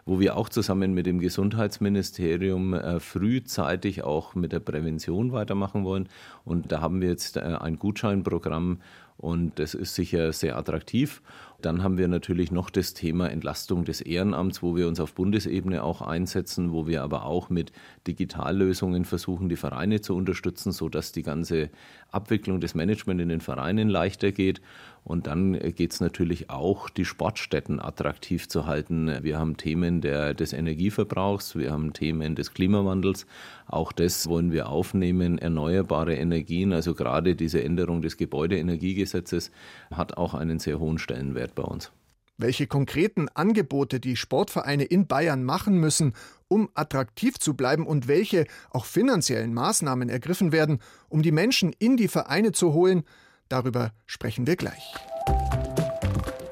wo 0.09 0.21
wir 0.21 0.39
auch 0.39 0.49
zusammen 0.49 0.95
mit 0.95 1.05
dem 1.05 1.19
Gesundheitsministerium 1.19 2.73
äh, 2.73 2.99
frühzeitig 2.99 4.05
auch 4.05 4.35
mit 4.35 4.53
der 4.53 4.61
Prävention 4.61 5.33
weitermachen 5.33 5.85
wollen. 5.85 6.09
Und 6.47 6.73
da 6.73 6.81
haben 6.81 7.03
wir 7.03 7.11
jetzt 7.11 7.37
äh, 7.37 7.41
ein 7.41 7.79
Gutscheinprogramm 7.79 8.79
und 9.19 9.59
das 9.59 9.75
ist 9.75 9.95
sicher 9.95 10.33
sehr 10.33 10.57
attraktiv. 10.57 11.21
Dann 11.61 11.83
haben 11.83 11.99
wir 11.99 12.07
natürlich 12.07 12.53
noch 12.53 12.71
das 12.71 12.95
Thema 12.95 13.29
Entlastung 13.29 13.85
des 13.85 14.01
Ehrenamts, 14.01 14.63
wo 14.63 14.77
wir 14.77 14.87
uns 14.87 15.01
auf 15.01 15.15
Bundesebene 15.15 15.83
auch 15.83 16.03
einsetzen, 16.03 16.73
wo 16.73 16.87
wir 16.87 17.03
aber 17.03 17.25
auch 17.25 17.51
mit 17.51 17.73
Digitallösungen 18.07 19.05
versuchen, 19.05 19.49
die 19.49 19.57
Vereine 19.57 20.01
zu 20.01 20.15
unterstützen, 20.15 20.71
sodass 20.71 21.11
die 21.11 21.25
ganze 21.25 21.71
Abwicklung 22.13 22.61
des 22.61 22.77
Management 22.77 23.21
in 23.21 23.29
den 23.29 23.41
Vereinen 23.41 23.89
leichter 23.89 24.31
geht. 24.31 24.61
Und 25.09 25.27
dann 25.27 25.55
geht 25.75 25.95
es 25.95 26.01
natürlich 26.01 26.51
auch, 26.51 26.91
die 26.91 27.07
Sportstätten 27.07 27.81
attraktiv 27.81 28.47
zu 28.47 28.67
halten. 28.67 29.11
Wir 29.23 29.39
haben 29.39 29.57
Themen 29.57 30.03
der, 30.03 30.35
des 30.35 30.53
Energieverbrauchs, 30.53 31.57
wir 31.57 31.73
haben 31.73 31.95
Themen 31.95 32.35
des 32.35 32.53
Klimawandels. 32.53 33.27
Auch 33.67 33.93
das 33.93 34.27
wollen 34.29 34.53
wir 34.53 34.69
aufnehmen. 34.69 35.39
Erneuerbare 35.39 36.15
Energien, 36.15 36.75
also 36.75 36.95
gerade 36.95 37.37
diese 37.37 37.65
Änderung 37.65 38.03
des 38.03 38.19
Gebäudeenergiegesetzes, 38.19 39.51
hat 39.91 40.19
auch 40.19 40.35
einen 40.35 40.59
sehr 40.59 40.79
hohen 40.79 40.99
Stellenwert 40.99 41.55
bei 41.55 41.63
uns. 41.63 41.91
Welche 42.37 42.67
konkreten 42.67 43.31
Angebote 43.31 44.01
die 44.01 44.15
Sportvereine 44.15 44.85
in 44.85 45.07
Bayern 45.07 45.43
machen 45.43 45.79
müssen, 45.79 46.13
um 46.49 46.69
attraktiv 46.75 47.39
zu 47.39 47.55
bleiben 47.55 47.87
und 47.87 48.09
welche 48.09 48.45
auch 48.71 48.85
finanziellen 48.85 49.55
Maßnahmen 49.55 50.11
ergriffen 50.11 50.53
werden, 50.53 50.81
um 51.09 51.23
die 51.23 51.33
Menschen 51.33 51.75
in 51.79 51.97
die 51.97 52.09
Vereine 52.09 52.53
zu 52.53 52.75
holen, 52.75 53.05
Darüber 53.49 53.93
sprechen 54.05 54.47
wir 54.47 54.57
gleich. 54.57 54.95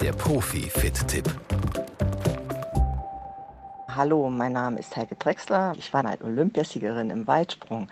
Der 0.00 0.12
Profi-Fit-Tipp. 0.12 1.28
Hallo, 3.88 4.30
mein 4.30 4.52
Name 4.52 4.78
ist 4.78 4.96
Heike 4.96 5.16
Drexler. 5.16 5.74
Ich 5.76 5.92
war 5.92 6.04
eine 6.04 6.18
Olympiasiegerin 6.22 7.10
im 7.10 7.26
Weitsprung. 7.26 7.88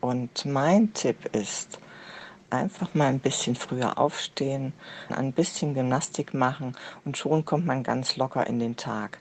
Und 0.00 0.46
mein 0.46 0.94
Tipp 0.94 1.34
ist, 1.34 1.78
einfach 2.52 2.94
mal 2.94 3.08
ein 3.08 3.20
bisschen 3.20 3.54
früher 3.54 3.98
aufstehen, 3.98 4.72
ein 5.08 5.32
bisschen 5.32 5.74
Gymnastik 5.74 6.34
machen 6.34 6.76
und 7.04 7.16
schon 7.16 7.44
kommt 7.44 7.66
man 7.66 7.82
ganz 7.82 8.16
locker 8.16 8.46
in 8.46 8.58
den 8.58 8.76
Tag. 8.76 9.18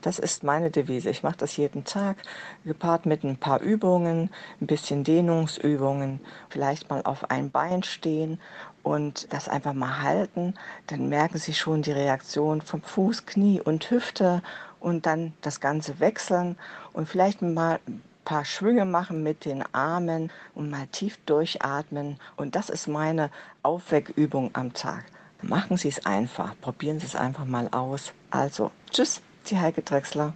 Das 0.00 0.18
ist 0.20 0.44
meine 0.44 0.70
Devise. 0.70 1.10
Ich 1.10 1.22
mache 1.22 1.38
das 1.38 1.56
jeden 1.56 1.84
Tag, 1.84 2.18
gepaart 2.64 3.04
mit 3.04 3.24
ein 3.24 3.36
paar 3.36 3.60
Übungen, 3.60 4.30
ein 4.60 4.66
bisschen 4.66 5.02
Dehnungsübungen, 5.02 6.20
vielleicht 6.48 6.88
mal 6.88 7.02
auf 7.02 7.30
ein 7.30 7.50
Bein 7.50 7.82
stehen 7.82 8.40
und 8.84 9.32
das 9.32 9.48
einfach 9.48 9.72
mal 9.74 10.02
halten. 10.02 10.54
Dann 10.86 11.08
merken 11.08 11.38
Sie 11.38 11.52
schon 11.52 11.82
die 11.82 11.92
Reaktion 11.92 12.60
vom 12.60 12.80
Fuß, 12.80 13.26
Knie 13.26 13.60
und 13.60 13.90
Hüfte 13.90 14.42
und 14.78 15.06
dann 15.06 15.32
das 15.40 15.60
Ganze 15.60 15.98
wechseln 15.98 16.56
und 16.92 17.08
vielleicht 17.08 17.42
mal 17.42 17.80
paar 18.24 18.44
Schwünge 18.44 18.84
machen 18.84 19.22
mit 19.22 19.46
den 19.46 19.64
Armen 19.74 20.30
und 20.54 20.70
mal 20.70 20.86
tief 20.88 21.16
durchatmen. 21.24 22.18
Und 22.36 22.56
das 22.56 22.68
ist 22.68 22.86
meine 22.86 23.30
Aufweckübung 23.62 24.50
am 24.52 24.74
Tag. 24.74 25.06
Machen 25.40 25.78
Sie 25.78 25.88
es 25.88 26.04
einfach, 26.04 26.54
probieren 26.60 27.00
Sie 27.00 27.06
es 27.06 27.16
einfach 27.16 27.46
mal 27.46 27.68
aus. 27.72 28.12
Also, 28.30 28.70
tschüss 28.90 29.22
die 29.50 29.58
Heike 29.58 29.82
Drechsler. 29.82 30.34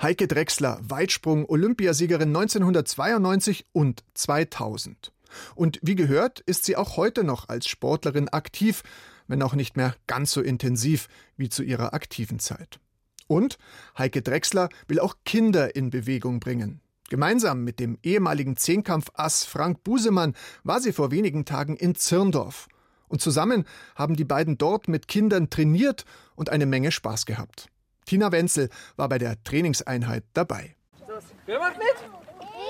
Heike 0.00 0.26
Drechsler, 0.26 0.80
Weitsprung, 0.82 1.48
Olympiasiegerin 1.48 2.28
1992 2.28 3.66
und 3.72 4.02
2000. 4.14 5.12
Und 5.54 5.78
wie 5.82 5.94
gehört, 5.94 6.40
ist 6.40 6.64
sie 6.64 6.76
auch 6.76 6.96
heute 6.96 7.24
noch 7.24 7.48
als 7.48 7.68
Sportlerin 7.68 8.28
aktiv, 8.28 8.82
wenn 9.28 9.42
auch 9.42 9.54
nicht 9.54 9.76
mehr 9.76 9.94
ganz 10.06 10.32
so 10.32 10.40
intensiv 10.40 11.08
wie 11.36 11.48
zu 11.48 11.62
ihrer 11.62 11.94
aktiven 11.94 12.38
Zeit. 12.38 12.80
Und 13.28 13.58
Heike 13.96 14.22
Drechsler 14.22 14.68
will 14.88 15.00
auch 15.00 15.16
Kinder 15.24 15.74
in 15.74 15.90
Bewegung 15.90 16.40
bringen. 16.40 16.80
Gemeinsam 17.08 17.62
mit 17.62 17.78
dem 17.78 17.98
ehemaligen 18.02 18.56
Zehnkampfass 18.56 19.44
Frank 19.44 19.84
Busemann 19.84 20.34
war 20.64 20.80
sie 20.80 20.92
vor 20.92 21.10
wenigen 21.10 21.44
Tagen 21.44 21.76
in 21.76 21.94
Zirndorf. 21.94 22.68
Und 23.08 23.20
zusammen 23.20 23.64
haben 23.94 24.16
die 24.16 24.24
beiden 24.24 24.58
dort 24.58 24.88
mit 24.88 25.08
Kindern 25.08 25.50
trainiert 25.50 26.04
und 26.34 26.48
eine 26.48 26.66
Menge 26.66 26.90
Spaß 26.90 27.26
gehabt. 27.26 27.68
Tina 28.06 28.30
Wenzel 28.32 28.68
war 28.96 29.08
bei 29.08 29.18
der 29.18 29.42
Trainingseinheit 29.42 30.24
dabei. 30.34 30.76
Wer 31.46 31.58
macht 31.58 31.78
mit? 31.78 31.96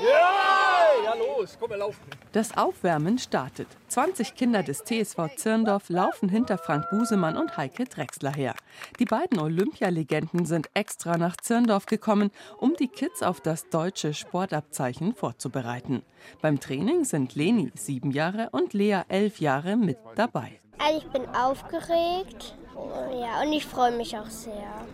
Ja! 0.02 0.72
Ja, 1.04 1.14
los, 1.14 1.56
komm, 1.58 1.70
wir 1.70 1.76
laufen. 1.76 2.00
Das 2.32 2.56
Aufwärmen 2.56 3.18
startet. 3.18 3.68
20 3.88 4.34
Kinder 4.34 4.62
des 4.62 4.84
TSV 4.84 5.34
Zirndorf 5.36 5.88
laufen 5.88 6.28
hinter 6.28 6.58
Frank 6.58 6.88
Busemann 6.90 7.36
und 7.36 7.56
Heike 7.56 7.84
Drechsler 7.84 8.32
her. 8.32 8.54
Die 8.98 9.04
beiden 9.04 9.38
Olympialegenden 9.38 10.46
sind 10.46 10.68
extra 10.74 11.18
nach 11.18 11.36
Zirndorf 11.36 11.86
gekommen, 11.86 12.30
um 12.58 12.74
die 12.78 12.88
Kids 12.88 13.22
auf 13.22 13.40
das 13.40 13.68
deutsche 13.68 14.14
Sportabzeichen 14.14 15.14
vorzubereiten. 15.14 16.02
Beim 16.40 16.60
Training 16.60 17.04
sind 17.04 17.34
Leni 17.34 17.72
sieben 17.74 18.10
Jahre 18.10 18.48
und 18.52 18.72
Lea 18.72 19.02
elf 19.08 19.40
Jahre 19.40 19.76
mit 19.76 19.98
dabei. 20.14 20.60
Also 20.78 20.98
ich 20.98 21.08
bin 21.12 21.26
aufgeregt 21.28 22.54
ja, 22.74 23.42
und 23.42 23.52
ich 23.52 23.66
freue 23.66 23.96
mich 23.96 24.16
auch 24.16 24.30
sehr 24.30 24.84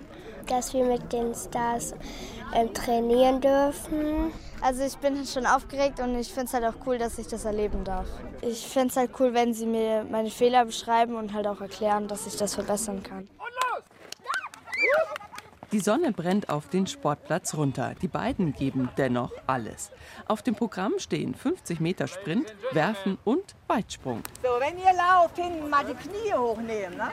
dass 0.50 0.74
wir 0.74 0.84
mit 0.84 1.12
den 1.12 1.34
Stars 1.34 1.94
äh, 2.52 2.66
trainieren 2.68 3.40
dürfen. 3.40 4.32
Also 4.60 4.82
ich 4.82 4.96
bin 4.98 5.24
schon 5.24 5.46
aufgeregt 5.46 6.00
und 6.00 6.18
ich 6.18 6.32
finde 6.32 6.46
es 6.46 6.54
halt 6.54 6.64
auch 6.64 6.86
cool, 6.86 6.98
dass 6.98 7.18
ich 7.18 7.28
das 7.28 7.44
erleben 7.44 7.84
darf. 7.84 8.06
Ich 8.42 8.66
finde 8.66 8.88
es 8.88 8.96
halt 8.96 9.10
cool, 9.20 9.32
wenn 9.32 9.54
sie 9.54 9.66
mir 9.66 10.04
meine 10.10 10.30
Fehler 10.30 10.64
beschreiben 10.64 11.14
und 11.14 11.32
halt 11.32 11.46
auch 11.46 11.60
erklären, 11.60 12.08
dass 12.08 12.26
ich 12.26 12.36
das 12.36 12.54
verbessern 12.54 13.02
kann. 13.02 13.28
Die 15.70 15.80
Sonne 15.80 16.12
brennt 16.12 16.48
auf 16.48 16.70
den 16.70 16.86
Sportplatz 16.86 17.54
runter. 17.54 17.94
Die 18.00 18.08
beiden 18.08 18.54
geben 18.54 18.88
dennoch 18.96 19.32
alles. 19.46 19.90
Auf 20.26 20.40
dem 20.40 20.54
Programm 20.54 20.94
stehen 20.96 21.34
50 21.34 21.78
Meter 21.78 22.06
Sprint, 22.06 22.54
Werfen 22.72 23.18
und 23.24 23.54
Weitsprung. 23.66 24.22
So, 24.42 24.48
wenn 24.60 24.78
ihr 24.78 24.94
lauft, 24.96 25.36
hinten 25.36 25.68
mal 25.68 25.84
die 25.84 25.92
Knie 25.92 26.32
hochnehmen. 26.32 26.96
Ne? 26.96 27.10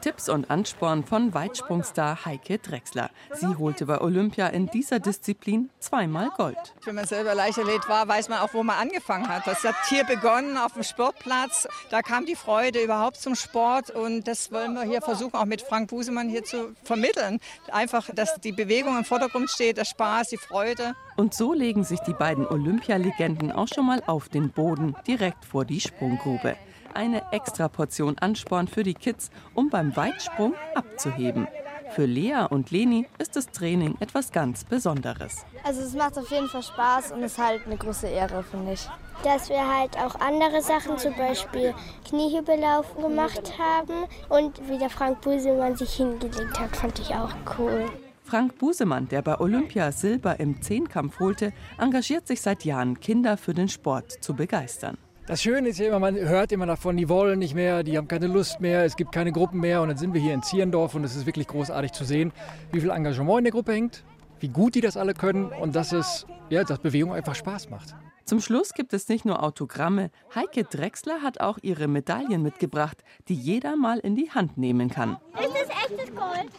Tipps 0.00 0.28
und 0.28 0.50
Ansporn 0.50 1.04
von 1.04 1.34
Weitsprungstar 1.34 2.24
Heike 2.24 2.58
Drechsler. 2.58 3.10
Sie 3.34 3.46
holte 3.46 3.86
bei 3.86 4.00
Olympia 4.00 4.46
in 4.48 4.66
dieser 4.66 5.00
Disziplin 5.00 5.70
zweimal 5.80 6.30
Gold. 6.36 6.56
Wenn 6.84 6.94
man 6.94 7.06
selber 7.06 7.34
Leichtathlet 7.34 7.88
war, 7.88 8.06
weiß 8.06 8.28
man 8.28 8.38
auch, 8.38 8.54
wo 8.54 8.62
man 8.62 8.76
angefangen 8.76 9.28
hat. 9.28 9.46
Das 9.46 9.64
hat 9.64 9.74
hier 9.88 10.04
begonnen 10.04 10.56
auf 10.56 10.74
dem 10.74 10.82
Sportplatz. 10.82 11.66
Da 11.90 12.02
kam 12.02 12.26
die 12.26 12.36
Freude 12.36 12.82
überhaupt 12.82 13.16
zum 13.16 13.34
Sport 13.34 13.90
und 13.90 14.28
das 14.28 14.52
wollen 14.52 14.74
wir 14.74 14.82
hier 14.82 15.02
versuchen, 15.02 15.34
auch 15.34 15.44
mit 15.44 15.62
Frank 15.62 15.90
Busemann 15.90 16.28
hier 16.28 16.44
zu 16.44 16.74
vermitteln. 16.84 17.40
Einfach, 17.72 18.08
dass 18.14 18.40
die 18.40 18.52
Bewegung 18.52 18.96
im 18.96 19.04
Vordergrund 19.04 19.50
steht, 19.50 19.76
der 19.76 19.84
Spaß, 19.84 20.28
die 20.28 20.38
Freude. 20.38 20.94
Und 21.16 21.34
so 21.34 21.52
legen 21.52 21.84
sich 21.84 22.00
die 22.00 22.12
beiden 22.12 22.46
Olympialegenden 22.46 23.50
auch 23.50 23.68
schon 23.68 23.86
mal 23.86 24.02
auf 24.06 24.28
den 24.28 24.50
Boden, 24.50 24.94
direkt 25.06 25.44
vor 25.44 25.64
die 25.64 25.80
Sprunggrube 25.80 26.56
eine 26.98 27.22
Extraportion 27.30 28.18
Ansporn 28.18 28.66
für 28.66 28.82
die 28.82 28.94
Kids, 28.94 29.30
um 29.54 29.70
beim 29.70 29.94
Weitsprung 29.94 30.54
abzuheben. 30.74 31.46
Für 31.90 32.06
Lea 32.06 32.46
und 32.50 32.72
Leni 32.72 33.06
ist 33.18 33.36
das 33.36 33.46
Training 33.46 33.96
etwas 34.00 34.32
ganz 34.32 34.64
Besonderes. 34.64 35.46
Also 35.62 35.80
es 35.82 35.94
macht 35.94 36.18
auf 36.18 36.28
jeden 36.30 36.48
Fall 36.48 36.64
Spaß 36.64 37.12
und 37.12 37.22
ist 37.22 37.38
halt 37.38 37.64
eine 37.66 37.76
große 37.76 38.08
Ehre, 38.08 38.42
finde 38.42 38.72
ich. 38.72 38.88
Dass 39.22 39.48
wir 39.48 39.64
halt 39.76 39.96
auch 39.96 40.16
andere 40.20 40.60
Sachen, 40.60 40.98
zum 40.98 41.14
Beispiel 41.14 41.72
Kniehübelaufen 42.08 43.00
gemacht 43.00 43.54
haben 43.58 44.04
und 44.28 44.60
wie 44.68 44.78
der 44.78 44.90
Frank 44.90 45.20
Busemann 45.20 45.76
sich 45.76 45.94
hingelegt 45.94 46.58
hat, 46.58 46.76
fand 46.76 46.98
ich 46.98 47.14
auch 47.14 47.32
cool. 47.58 47.86
Frank 48.24 48.58
Busemann, 48.58 49.08
der 49.08 49.22
bei 49.22 49.38
Olympia 49.38 49.92
Silber 49.92 50.38
im 50.38 50.60
Zehnkampf 50.60 51.20
holte, 51.20 51.52
engagiert 51.78 52.26
sich 52.26 52.42
seit 52.42 52.64
Jahren, 52.64 53.00
Kinder 53.00 53.36
für 53.36 53.54
den 53.54 53.68
Sport 53.68 54.12
zu 54.22 54.34
begeistern. 54.34 54.98
Das 55.28 55.42
Schöne 55.42 55.68
ist 55.68 55.78
ja 55.78 55.88
immer, 55.88 55.98
man 55.98 56.16
hört 56.16 56.52
immer 56.52 56.64
davon, 56.64 56.96
die 56.96 57.06
wollen 57.06 57.38
nicht 57.38 57.54
mehr, 57.54 57.82
die 57.82 57.98
haben 57.98 58.08
keine 58.08 58.28
Lust 58.28 58.62
mehr, 58.62 58.86
es 58.86 58.96
gibt 58.96 59.12
keine 59.12 59.30
Gruppen 59.30 59.60
mehr. 59.60 59.82
Und 59.82 59.88
dann 59.88 59.98
sind 59.98 60.14
wir 60.14 60.22
hier 60.22 60.32
in 60.32 60.42
Zierendorf 60.42 60.94
und 60.94 61.04
es 61.04 61.16
ist 61.16 61.26
wirklich 61.26 61.46
großartig 61.46 61.92
zu 61.92 62.04
sehen, 62.04 62.32
wie 62.72 62.80
viel 62.80 62.88
Engagement 62.88 63.40
in 63.40 63.44
der 63.44 63.52
Gruppe 63.52 63.72
hängt, 63.72 64.04
wie 64.40 64.48
gut 64.48 64.74
die 64.74 64.80
das 64.80 64.96
alle 64.96 65.12
können 65.12 65.52
und 65.52 65.76
dass 65.76 65.92
es, 65.92 66.24
ja, 66.48 66.64
dass 66.64 66.78
Bewegung 66.78 67.12
einfach 67.12 67.34
Spaß 67.34 67.68
macht. 67.68 67.94
Zum 68.24 68.40
Schluss 68.40 68.72
gibt 68.72 68.94
es 68.94 69.10
nicht 69.10 69.26
nur 69.26 69.42
Autogramme. 69.42 70.10
Heike 70.34 70.64
Drechsler 70.64 71.20
hat 71.20 71.42
auch 71.42 71.58
ihre 71.60 71.88
Medaillen 71.88 72.42
mitgebracht, 72.42 73.04
die 73.28 73.34
jeder 73.34 73.76
mal 73.76 73.98
in 73.98 74.16
die 74.16 74.30
Hand 74.30 74.56
nehmen 74.56 74.88
kann. 74.88 75.18
Ist 75.34 75.50
das 75.52 75.90
echtes 75.90 76.14
Gold? 76.16 76.52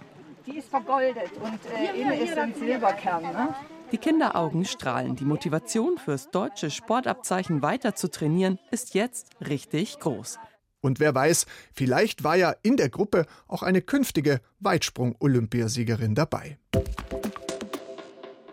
Die 0.46 0.60
ist 0.60 0.70
vergoldet 0.70 1.32
und 1.42 1.60
äh, 1.76 2.00
innen 2.00 2.22
ist 2.22 2.38
ein 2.38 2.54
Silberkern. 2.54 3.24
Ne? 3.24 3.50
Die 3.92 3.98
Kinderaugen 3.98 4.66
strahlen. 4.66 5.16
Die 5.16 5.26
Motivation 5.26 5.98
fürs 5.98 6.30
deutsche 6.30 6.70
Sportabzeichen 6.70 7.64
weiter 7.64 7.96
zu 7.96 8.10
trainieren 8.10 8.60
ist 8.70 8.94
jetzt 8.94 9.30
richtig 9.42 10.00
groß. 10.00 10.38
Und 10.82 11.00
wer 11.00 11.14
weiß, 11.16 11.48
vielleicht 11.74 12.24
war 12.24 12.36
ja 12.36 12.56
in 12.62 12.78
der 12.78 12.90
Gruppe 12.90 13.26
auch 13.48 13.64
eine 13.64 13.82
künftige 13.82 14.42
Weitsprung-Olympiasiegerin 14.60 16.14
dabei. 16.14 16.58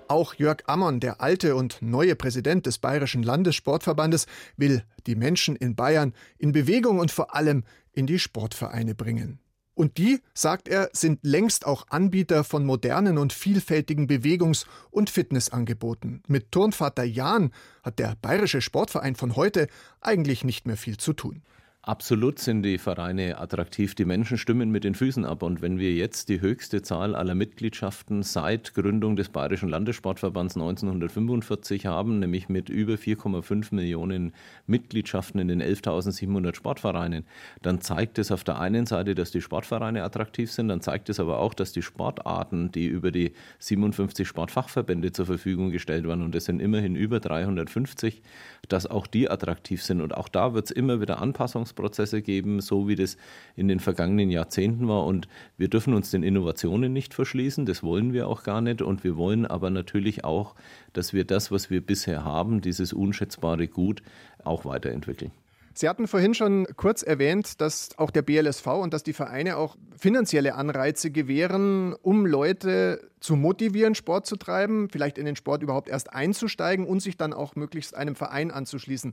Auch 0.08 0.34
Jörg 0.34 0.62
Ammon, 0.66 1.00
der 1.00 1.20
alte 1.20 1.54
und 1.54 1.82
neue 1.82 2.16
Präsident 2.16 2.66
des 2.66 2.78
Bayerischen 2.78 3.22
Landessportverbandes, 3.22 4.26
will 4.56 4.84
die 5.06 5.16
Menschen 5.16 5.54
in 5.56 5.74
Bayern 5.74 6.14
in 6.38 6.52
Bewegung 6.52 6.98
und 6.98 7.10
vor 7.10 7.34
allem 7.34 7.64
in 7.92 8.06
die 8.06 8.18
Sportvereine 8.18 8.94
bringen. 8.94 9.40
Und 9.76 9.98
die, 9.98 10.22
sagt 10.32 10.68
er, 10.68 10.88
sind 10.94 11.18
längst 11.22 11.66
auch 11.66 11.86
Anbieter 11.90 12.44
von 12.44 12.64
modernen 12.64 13.18
und 13.18 13.34
vielfältigen 13.34 14.06
Bewegungs- 14.06 14.64
und 14.90 15.10
Fitnessangeboten. 15.10 16.22
Mit 16.28 16.50
Turnvater 16.50 17.04
Jan 17.04 17.52
hat 17.82 17.98
der 17.98 18.16
Bayerische 18.22 18.62
Sportverein 18.62 19.16
von 19.16 19.36
heute 19.36 19.68
eigentlich 20.00 20.44
nicht 20.44 20.66
mehr 20.66 20.78
viel 20.78 20.96
zu 20.96 21.12
tun. 21.12 21.42
Absolut 21.86 22.40
sind 22.40 22.64
die 22.64 22.78
Vereine 22.78 23.38
attraktiv. 23.38 23.94
Die 23.94 24.04
Menschen 24.04 24.38
stimmen 24.38 24.72
mit 24.72 24.82
den 24.82 24.96
Füßen 24.96 25.24
ab. 25.24 25.44
Und 25.44 25.62
wenn 25.62 25.78
wir 25.78 25.94
jetzt 25.94 26.28
die 26.28 26.40
höchste 26.40 26.82
Zahl 26.82 27.14
aller 27.14 27.36
Mitgliedschaften 27.36 28.24
seit 28.24 28.74
Gründung 28.74 29.14
des 29.14 29.28
Bayerischen 29.28 29.68
Landessportverbands 29.68 30.56
1945 30.56 31.86
haben, 31.86 32.18
nämlich 32.18 32.48
mit 32.48 32.70
über 32.70 32.94
4,5 32.94 33.72
Millionen 33.72 34.32
Mitgliedschaften 34.66 35.40
in 35.40 35.46
den 35.46 35.62
11.700 35.62 36.56
Sportvereinen, 36.56 37.24
dann 37.62 37.80
zeigt 37.80 38.18
es 38.18 38.32
auf 38.32 38.42
der 38.42 38.58
einen 38.58 38.86
Seite, 38.86 39.14
dass 39.14 39.30
die 39.30 39.40
Sportvereine 39.40 40.02
attraktiv 40.02 40.50
sind, 40.50 40.66
dann 40.66 40.80
zeigt 40.80 41.08
es 41.08 41.20
aber 41.20 41.38
auch, 41.38 41.54
dass 41.54 41.70
die 41.70 41.82
Sportarten, 41.82 42.72
die 42.72 42.86
über 42.88 43.12
die 43.12 43.30
57 43.60 44.26
Sportfachverbände 44.26 45.12
zur 45.12 45.26
Verfügung 45.26 45.70
gestellt 45.70 46.04
werden, 46.04 46.24
und 46.24 46.34
es 46.34 46.46
sind 46.46 46.58
immerhin 46.58 46.96
über 46.96 47.20
350, 47.20 48.22
dass 48.68 48.88
auch 48.88 49.06
die 49.06 49.30
attraktiv 49.30 49.84
sind. 49.84 50.00
Und 50.00 50.16
auch 50.16 50.28
da 50.28 50.52
wird 50.52 50.64
es 50.64 50.70
immer 50.72 51.00
wieder 51.00 51.22
Anpassungs 51.22 51.75
Prozesse 51.76 52.22
geben, 52.22 52.60
so 52.60 52.88
wie 52.88 52.96
das 52.96 53.16
in 53.54 53.68
den 53.68 53.78
vergangenen 53.78 54.30
Jahrzehnten 54.30 54.88
war. 54.88 55.04
Und 55.04 55.28
wir 55.56 55.68
dürfen 55.68 55.94
uns 55.94 56.10
den 56.10 56.24
Innovationen 56.24 56.92
nicht 56.92 57.14
verschließen, 57.14 57.66
das 57.66 57.84
wollen 57.84 58.12
wir 58.12 58.26
auch 58.26 58.42
gar 58.42 58.60
nicht. 58.60 58.82
Und 58.82 59.04
wir 59.04 59.16
wollen 59.16 59.46
aber 59.46 59.70
natürlich 59.70 60.24
auch, 60.24 60.56
dass 60.92 61.12
wir 61.12 61.24
das, 61.24 61.52
was 61.52 61.70
wir 61.70 61.80
bisher 61.80 62.24
haben, 62.24 62.60
dieses 62.60 62.92
unschätzbare 62.92 63.68
Gut, 63.68 64.02
auch 64.42 64.64
weiterentwickeln. 64.64 65.30
Sie 65.78 65.90
hatten 65.90 66.08
vorhin 66.08 66.32
schon 66.32 66.66
kurz 66.76 67.02
erwähnt, 67.02 67.60
dass 67.60 67.98
auch 67.98 68.10
der 68.10 68.22
BLSV 68.22 68.66
und 68.66 68.94
dass 68.94 69.02
die 69.02 69.12
Vereine 69.12 69.58
auch 69.58 69.76
finanzielle 69.98 70.54
Anreize 70.54 71.10
gewähren, 71.10 71.92
um 71.92 72.24
Leute 72.24 73.10
zu 73.20 73.36
motivieren, 73.36 73.94
Sport 73.94 74.24
zu 74.24 74.36
treiben, 74.36 74.88
vielleicht 74.88 75.18
in 75.18 75.26
den 75.26 75.36
Sport 75.36 75.62
überhaupt 75.62 75.90
erst 75.90 76.14
einzusteigen 76.14 76.86
und 76.86 77.00
sich 77.00 77.18
dann 77.18 77.34
auch 77.34 77.56
möglichst 77.56 77.94
einem 77.94 78.14
Verein 78.14 78.50
anzuschließen. 78.50 79.12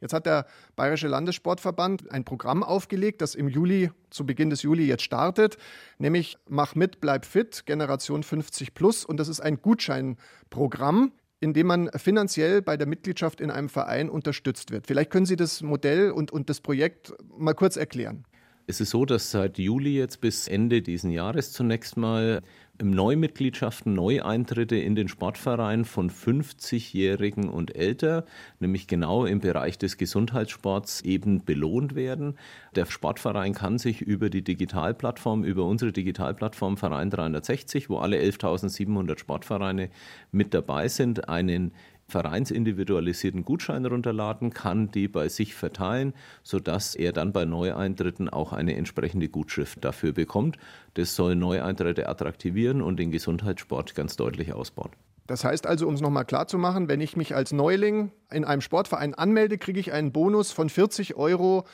Jetzt 0.00 0.12
hat 0.12 0.26
der 0.26 0.46
Bayerische 0.76 1.08
Landessportverband 1.08 2.10
ein 2.10 2.24
Programm 2.24 2.62
aufgelegt, 2.62 3.20
das 3.20 3.34
im 3.34 3.48
Juli, 3.48 3.90
zu 4.10 4.24
Beginn 4.24 4.50
des 4.50 4.62
Juli 4.62 4.86
jetzt 4.86 5.02
startet, 5.02 5.58
nämlich 5.98 6.38
Mach 6.48 6.74
mit, 6.74 7.00
bleib 7.00 7.26
fit, 7.26 7.64
Generation 7.66 8.22
50 8.22 8.74
plus. 8.74 9.04
Und 9.04 9.18
das 9.18 9.28
ist 9.28 9.40
ein 9.40 9.60
Gutscheinprogramm, 9.60 11.12
in 11.40 11.54
dem 11.54 11.66
man 11.66 11.90
finanziell 11.96 12.62
bei 12.62 12.76
der 12.76 12.86
Mitgliedschaft 12.86 13.40
in 13.40 13.50
einem 13.50 13.68
Verein 13.68 14.10
unterstützt 14.10 14.70
wird. 14.70 14.86
Vielleicht 14.86 15.10
können 15.10 15.26
Sie 15.26 15.36
das 15.36 15.62
Modell 15.62 16.10
und, 16.10 16.30
und 16.30 16.50
das 16.50 16.60
Projekt 16.60 17.14
mal 17.36 17.54
kurz 17.54 17.76
erklären. 17.76 18.24
Es 18.70 18.80
ist 18.80 18.90
so, 18.90 19.04
dass 19.04 19.32
seit 19.32 19.58
Juli 19.58 19.96
jetzt 19.96 20.20
bis 20.20 20.46
Ende 20.46 20.80
diesen 20.80 21.10
Jahres 21.10 21.52
zunächst 21.52 21.96
mal 21.96 22.40
Neumitgliedschaften, 22.80 23.94
Neueintritte 23.94 24.76
in 24.76 24.94
den 24.94 25.08
Sportverein 25.08 25.84
von 25.84 26.08
50-Jährigen 26.08 27.48
und 27.48 27.74
älter, 27.74 28.24
nämlich 28.60 28.86
genau 28.86 29.24
im 29.24 29.40
Bereich 29.40 29.76
des 29.76 29.98
Gesundheitssports 29.98 31.00
eben 31.00 31.44
belohnt 31.44 31.96
werden. 31.96 32.38
Der 32.76 32.86
Sportverein 32.86 33.54
kann 33.54 33.78
sich 33.78 34.02
über 34.02 34.30
die 34.30 34.42
Digitalplattform, 34.42 35.42
über 35.42 35.64
unsere 35.64 35.90
Digitalplattform 35.90 36.76
Verein 36.76 37.10
360, 37.10 37.90
wo 37.90 37.98
alle 37.98 38.18
11.700 38.18 39.18
Sportvereine 39.18 39.90
mit 40.30 40.54
dabei 40.54 40.86
sind, 40.86 41.28
einen 41.28 41.72
vereinsindividualisierten 42.10 43.44
Gutschein 43.44 43.86
runterladen, 43.86 44.52
kann 44.52 44.90
die 44.90 45.08
bei 45.08 45.28
sich 45.28 45.54
verteilen, 45.54 46.12
sodass 46.42 46.94
er 46.94 47.12
dann 47.12 47.32
bei 47.32 47.44
Neueintritten 47.44 48.28
auch 48.28 48.52
eine 48.52 48.76
entsprechende 48.76 49.28
Gutschrift 49.28 49.84
dafür 49.84 50.12
bekommt. 50.12 50.58
Das 50.94 51.16
soll 51.16 51.36
Neueintritte 51.36 52.08
attraktivieren 52.08 52.82
und 52.82 52.98
den 52.98 53.10
Gesundheitssport 53.10 53.94
ganz 53.94 54.16
deutlich 54.16 54.52
ausbauen. 54.52 54.90
Das 55.26 55.44
heißt 55.44 55.66
also, 55.66 55.86
um 55.86 55.94
es 55.94 56.00
nochmal 56.00 56.24
klar 56.24 56.48
zu 56.48 56.58
machen, 56.58 56.88
wenn 56.88 57.00
ich 57.00 57.16
mich 57.16 57.36
als 57.36 57.52
Neuling 57.52 58.10
in 58.32 58.44
einem 58.44 58.60
Sportverein 58.60 59.14
anmelde, 59.14 59.58
kriege 59.58 59.78
ich 59.78 59.92
einen 59.92 60.10
Bonus 60.10 60.50
von 60.50 60.68
40 60.68 61.14
Euro 61.14 61.64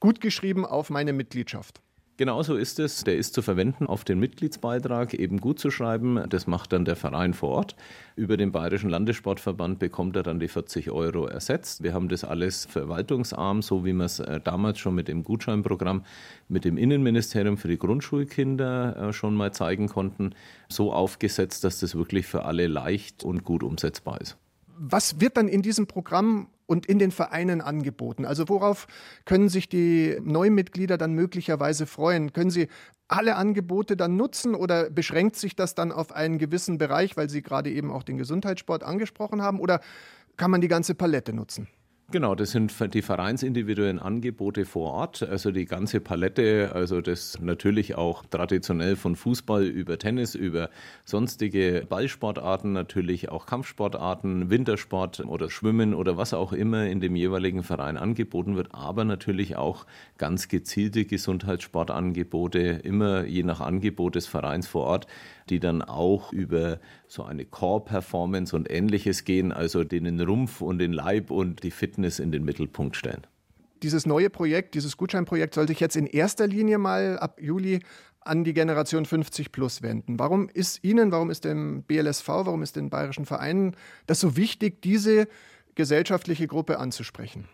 gutgeschrieben 0.00 0.66
auf 0.66 0.90
meine 0.90 1.12
Mitgliedschaft. 1.12 1.80
Genauso 2.16 2.54
ist 2.54 2.78
es. 2.78 3.02
Der 3.02 3.16
ist 3.16 3.34
zu 3.34 3.42
verwenden 3.42 3.88
auf 3.88 4.04
den 4.04 4.20
Mitgliedsbeitrag, 4.20 5.14
eben 5.14 5.40
gut 5.40 5.58
zu 5.58 5.72
schreiben. 5.72 6.22
Das 6.28 6.46
macht 6.46 6.72
dann 6.72 6.84
der 6.84 6.94
Verein 6.94 7.34
vor 7.34 7.48
Ort. 7.48 7.74
Über 8.14 8.36
den 8.36 8.52
Bayerischen 8.52 8.88
Landessportverband 8.88 9.80
bekommt 9.80 10.14
er 10.14 10.22
dann 10.22 10.38
die 10.38 10.46
40 10.46 10.92
Euro 10.92 11.26
ersetzt. 11.26 11.82
Wir 11.82 11.92
haben 11.92 12.08
das 12.08 12.22
alles 12.22 12.66
verwaltungsarm, 12.66 13.62
so 13.62 13.84
wie 13.84 13.92
wir 13.92 14.04
es 14.04 14.20
äh, 14.20 14.40
damals 14.40 14.78
schon 14.78 14.94
mit 14.94 15.08
dem 15.08 15.24
Gutscheinprogramm 15.24 16.04
mit 16.48 16.64
dem 16.64 16.78
Innenministerium 16.78 17.56
für 17.56 17.66
die 17.66 17.78
Grundschulkinder 17.78 19.08
äh, 19.08 19.12
schon 19.12 19.34
mal 19.34 19.52
zeigen 19.52 19.88
konnten, 19.88 20.36
so 20.68 20.92
aufgesetzt, 20.92 21.64
dass 21.64 21.80
das 21.80 21.96
wirklich 21.96 22.26
für 22.26 22.44
alle 22.44 22.68
leicht 22.68 23.24
und 23.24 23.42
gut 23.42 23.64
umsetzbar 23.64 24.20
ist. 24.20 24.38
Was 24.76 25.20
wird 25.20 25.36
dann 25.36 25.48
in 25.48 25.62
diesem 25.62 25.86
Programm 25.86 26.48
und 26.66 26.86
in 26.86 26.98
den 26.98 27.10
Vereinen 27.10 27.60
angeboten? 27.60 28.24
Also 28.24 28.48
worauf 28.48 28.86
können 29.24 29.48
sich 29.48 29.68
die 29.68 30.18
Neumitglieder 30.22 30.98
dann 30.98 31.12
möglicherweise 31.12 31.86
freuen? 31.86 32.32
Können 32.32 32.50
sie 32.50 32.68
alle 33.08 33.36
Angebote 33.36 33.96
dann 33.96 34.16
nutzen 34.16 34.54
oder 34.54 34.90
beschränkt 34.90 35.36
sich 35.36 35.56
das 35.56 35.74
dann 35.74 35.92
auf 35.92 36.12
einen 36.12 36.38
gewissen 36.38 36.78
Bereich, 36.78 37.16
weil 37.16 37.28
Sie 37.28 37.42
gerade 37.42 37.70
eben 37.70 37.90
auch 37.90 38.02
den 38.02 38.16
Gesundheitssport 38.16 38.82
angesprochen 38.82 39.42
haben? 39.42 39.60
Oder 39.60 39.80
kann 40.36 40.50
man 40.50 40.60
die 40.60 40.68
ganze 40.68 40.94
Palette 40.94 41.32
nutzen? 41.32 41.68
Genau, 42.10 42.34
das 42.34 42.50
sind 42.50 42.70
die 42.92 43.00
vereinsindividuellen 43.00 43.98
Angebote 43.98 44.66
vor 44.66 44.92
Ort, 44.92 45.22
also 45.22 45.50
die 45.50 45.64
ganze 45.64 46.00
Palette, 46.00 46.70
also 46.74 47.00
das 47.00 47.40
natürlich 47.40 47.94
auch 47.94 48.26
traditionell 48.26 48.94
von 48.94 49.16
Fußball 49.16 49.64
über 49.64 49.98
Tennis, 49.98 50.34
über 50.34 50.68
sonstige 51.06 51.86
Ballsportarten, 51.88 52.74
natürlich 52.74 53.30
auch 53.30 53.46
Kampfsportarten, 53.46 54.50
Wintersport 54.50 55.20
oder 55.20 55.48
Schwimmen 55.48 55.94
oder 55.94 56.18
was 56.18 56.34
auch 56.34 56.52
immer 56.52 56.84
in 56.84 57.00
dem 57.00 57.16
jeweiligen 57.16 57.62
Verein 57.62 57.96
angeboten 57.96 58.54
wird, 58.54 58.74
aber 58.74 59.06
natürlich 59.06 59.56
auch 59.56 59.86
ganz 60.18 60.48
gezielte 60.48 61.06
Gesundheitssportangebote, 61.06 62.60
immer 62.60 63.24
je 63.24 63.44
nach 63.44 63.60
Angebot 63.60 64.14
des 64.14 64.26
Vereins 64.26 64.68
vor 64.68 64.84
Ort, 64.84 65.06
die 65.50 65.60
dann 65.60 65.82
auch 65.82 66.32
über 66.32 66.78
so 67.06 67.22
eine 67.22 67.44
Core-Performance 67.44 68.54
und 68.54 68.70
ähnliches 68.70 69.24
gehen, 69.24 69.52
also 69.52 69.84
den 69.84 70.20
Rumpf 70.20 70.60
und 70.60 70.78
den 70.78 70.92
Leib 70.92 71.30
und 71.30 71.62
die 71.62 71.70
Fitness 71.70 72.18
in 72.18 72.32
den 72.32 72.44
Mittelpunkt 72.44 72.96
stellen. 72.96 73.26
Dieses 73.82 74.06
neue 74.06 74.30
Projekt, 74.30 74.74
dieses 74.74 74.96
Gutscheinprojekt 74.96 75.54
soll 75.54 75.68
sich 75.68 75.80
jetzt 75.80 75.96
in 75.96 76.06
erster 76.06 76.46
Linie 76.46 76.78
mal 76.78 77.18
ab 77.18 77.38
Juli 77.40 77.80
an 78.20 78.44
die 78.44 78.54
Generation 78.54 79.04
50 79.04 79.52
plus 79.52 79.82
wenden. 79.82 80.18
Warum 80.18 80.48
ist 80.48 80.82
Ihnen, 80.82 81.12
warum 81.12 81.30
ist 81.30 81.44
dem 81.44 81.82
BLSV, 81.82 82.26
warum 82.28 82.62
ist 82.62 82.76
den 82.76 82.88
bayerischen 82.88 83.26
Vereinen 83.26 83.76
das 84.06 84.20
so 84.20 84.36
wichtig, 84.36 84.80
diese 84.80 85.28
gesellschaftliche 85.74 86.46
Gruppe 86.46 86.78
anzusprechen? 86.78 87.48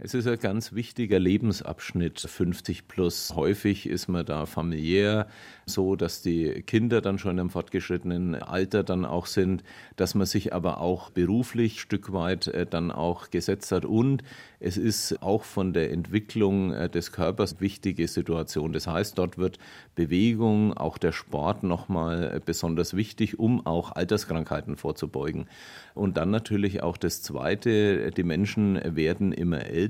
Es 0.00 0.14
ist 0.14 0.28
ein 0.28 0.38
ganz 0.38 0.74
wichtiger 0.74 1.18
Lebensabschnitt, 1.18 2.20
50 2.20 2.86
plus. 2.86 3.34
Häufig 3.34 3.88
ist 3.88 4.06
man 4.06 4.24
da 4.24 4.46
familiär 4.46 5.26
so, 5.66 5.96
dass 5.96 6.22
die 6.22 6.62
Kinder 6.62 7.00
dann 7.00 7.18
schon 7.18 7.36
im 7.38 7.50
fortgeschrittenen 7.50 8.36
Alter 8.36 8.84
dann 8.84 9.04
auch 9.04 9.26
sind, 9.26 9.64
dass 9.96 10.14
man 10.14 10.26
sich 10.26 10.54
aber 10.54 10.80
auch 10.80 11.10
beruflich 11.10 11.80
Stück 11.80 12.12
weit 12.12 12.46
äh, 12.46 12.64
dann 12.64 12.92
auch 12.92 13.30
gesetzt 13.30 13.72
hat. 13.72 13.84
Und 13.84 14.22
es 14.60 14.76
ist 14.76 15.20
auch 15.20 15.42
von 15.42 15.72
der 15.72 15.90
Entwicklung 15.90 16.72
äh, 16.72 16.88
des 16.88 17.10
Körpers 17.10 17.60
wichtige 17.60 18.06
Situation. 18.06 18.72
Das 18.72 18.86
heißt, 18.86 19.18
dort 19.18 19.36
wird 19.36 19.58
Bewegung, 19.96 20.76
auch 20.76 20.98
der 20.98 21.10
Sport 21.10 21.64
nochmal 21.64 22.36
äh, 22.36 22.40
besonders 22.44 22.94
wichtig, 22.94 23.40
um 23.40 23.66
auch 23.66 23.90
Alterskrankheiten 23.90 24.76
vorzubeugen. 24.76 25.48
Und 25.94 26.16
dann 26.16 26.30
natürlich 26.30 26.84
auch 26.84 26.96
das 26.96 27.20
Zweite, 27.20 28.12
die 28.12 28.22
Menschen 28.22 28.80
werden 28.84 29.32
immer 29.32 29.66
älter, 29.66 29.87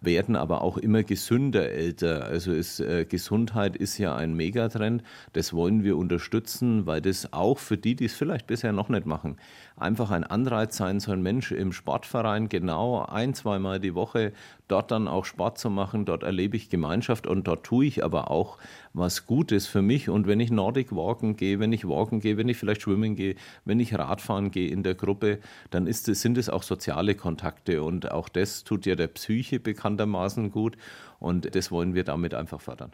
werden 0.00 0.36
aber 0.36 0.62
auch 0.62 0.78
immer 0.78 1.02
gesünder 1.02 1.70
älter. 1.70 2.24
Also 2.24 2.52
ist, 2.52 2.78
äh, 2.80 3.04
Gesundheit 3.04 3.76
ist 3.76 3.98
ja 3.98 4.14
ein 4.14 4.34
Megatrend. 4.34 5.02
Das 5.32 5.52
wollen 5.52 5.82
wir 5.82 5.96
unterstützen, 5.96 6.86
weil 6.86 7.00
das 7.00 7.32
auch 7.32 7.58
für 7.58 7.76
die, 7.76 7.96
die 7.96 8.04
es 8.04 8.14
vielleicht 8.14 8.46
bisher 8.46 8.72
noch 8.72 8.88
nicht 8.88 9.06
machen, 9.06 9.38
einfach 9.76 10.10
ein 10.10 10.24
Anreiz 10.24 10.76
sein 10.76 11.00
soll, 11.00 11.16
Mensch 11.16 11.50
im 11.50 11.72
Sportverein 11.72 12.48
genau 12.48 13.04
ein, 13.04 13.34
zweimal 13.34 13.80
die 13.80 13.94
Woche 13.94 14.32
dort 14.68 14.90
dann 14.90 15.08
auch 15.08 15.24
Sport 15.24 15.58
zu 15.58 15.70
machen. 15.70 16.04
Dort 16.04 16.22
erlebe 16.22 16.56
ich 16.56 16.70
Gemeinschaft 16.70 17.26
und 17.26 17.46
dort 17.46 17.64
tue 17.64 17.86
ich 17.86 18.04
aber 18.04 18.30
auch 18.30 18.58
was 18.92 19.26
Gutes 19.26 19.66
für 19.66 19.82
mich. 19.82 20.08
Und 20.08 20.26
wenn 20.26 20.40
ich 20.40 20.50
Nordic 20.50 20.94
Walken 20.94 21.36
gehe, 21.36 21.60
wenn 21.60 21.72
ich 21.72 21.86
Walken 21.88 22.20
gehe, 22.20 22.36
wenn 22.36 22.48
ich 22.48 22.56
vielleicht 22.56 22.82
schwimmen 22.82 23.16
gehe, 23.16 23.34
wenn 23.64 23.80
ich 23.80 23.96
Radfahren 23.96 24.50
gehe 24.50 24.70
in 24.70 24.82
der 24.82 24.94
Gruppe, 24.94 25.40
dann 25.70 25.86
ist 25.86 26.08
es, 26.08 26.22
sind 26.22 26.38
es 26.38 26.48
auch 26.48 26.62
soziale 26.62 27.14
Kontakte. 27.14 27.82
Und 27.82 28.10
auch 28.10 28.28
das 28.28 28.64
tut 28.64 28.86
ja 28.86 28.94
der 28.94 29.08
Psyche 29.08 29.60
bekanntermaßen 29.60 30.50
gut. 30.50 30.76
Und 31.18 31.54
das 31.54 31.70
wollen 31.70 31.94
wir 31.94 32.04
damit 32.04 32.34
einfach 32.34 32.60
fördern. 32.60 32.92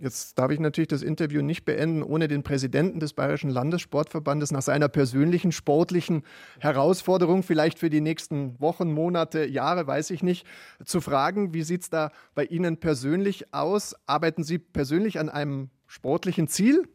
Jetzt 0.00 0.38
darf 0.38 0.52
ich 0.52 0.60
natürlich 0.60 0.88
das 0.88 1.02
Interview 1.02 1.42
nicht 1.42 1.64
beenden, 1.64 2.04
ohne 2.04 2.28
den 2.28 2.44
Präsidenten 2.44 3.00
des 3.00 3.14
Bayerischen 3.14 3.50
Landessportverbandes 3.50 4.52
nach 4.52 4.62
seiner 4.62 4.88
persönlichen 4.88 5.50
sportlichen 5.50 6.22
Herausforderung, 6.60 7.42
vielleicht 7.42 7.80
für 7.80 7.90
die 7.90 8.00
nächsten 8.00 8.60
Wochen, 8.60 8.92
Monate, 8.92 9.44
Jahre, 9.44 9.88
weiß 9.88 10.10
ich 10.10 10.22
nicht, 10.22 10.46
zu 10.84 11.00
fragen, 11.00 11.52
wie 11.52 11.62
sieht 11.62 11.82
es 11.82 11.90
da 11.90 12.12
bei 12.36 12.44
Ihnen 12.44 12.76
persönlich 12.76 13.52
aus? 13.52 13.96
Arbeiten 14.06 14.44
Sie 14.44 14.58
persönlich 14.58 15.18
an 15.18 15.28
einem 15.28 15.70
sportlichen 15.88 16.46
Ziel? 16.46 16.86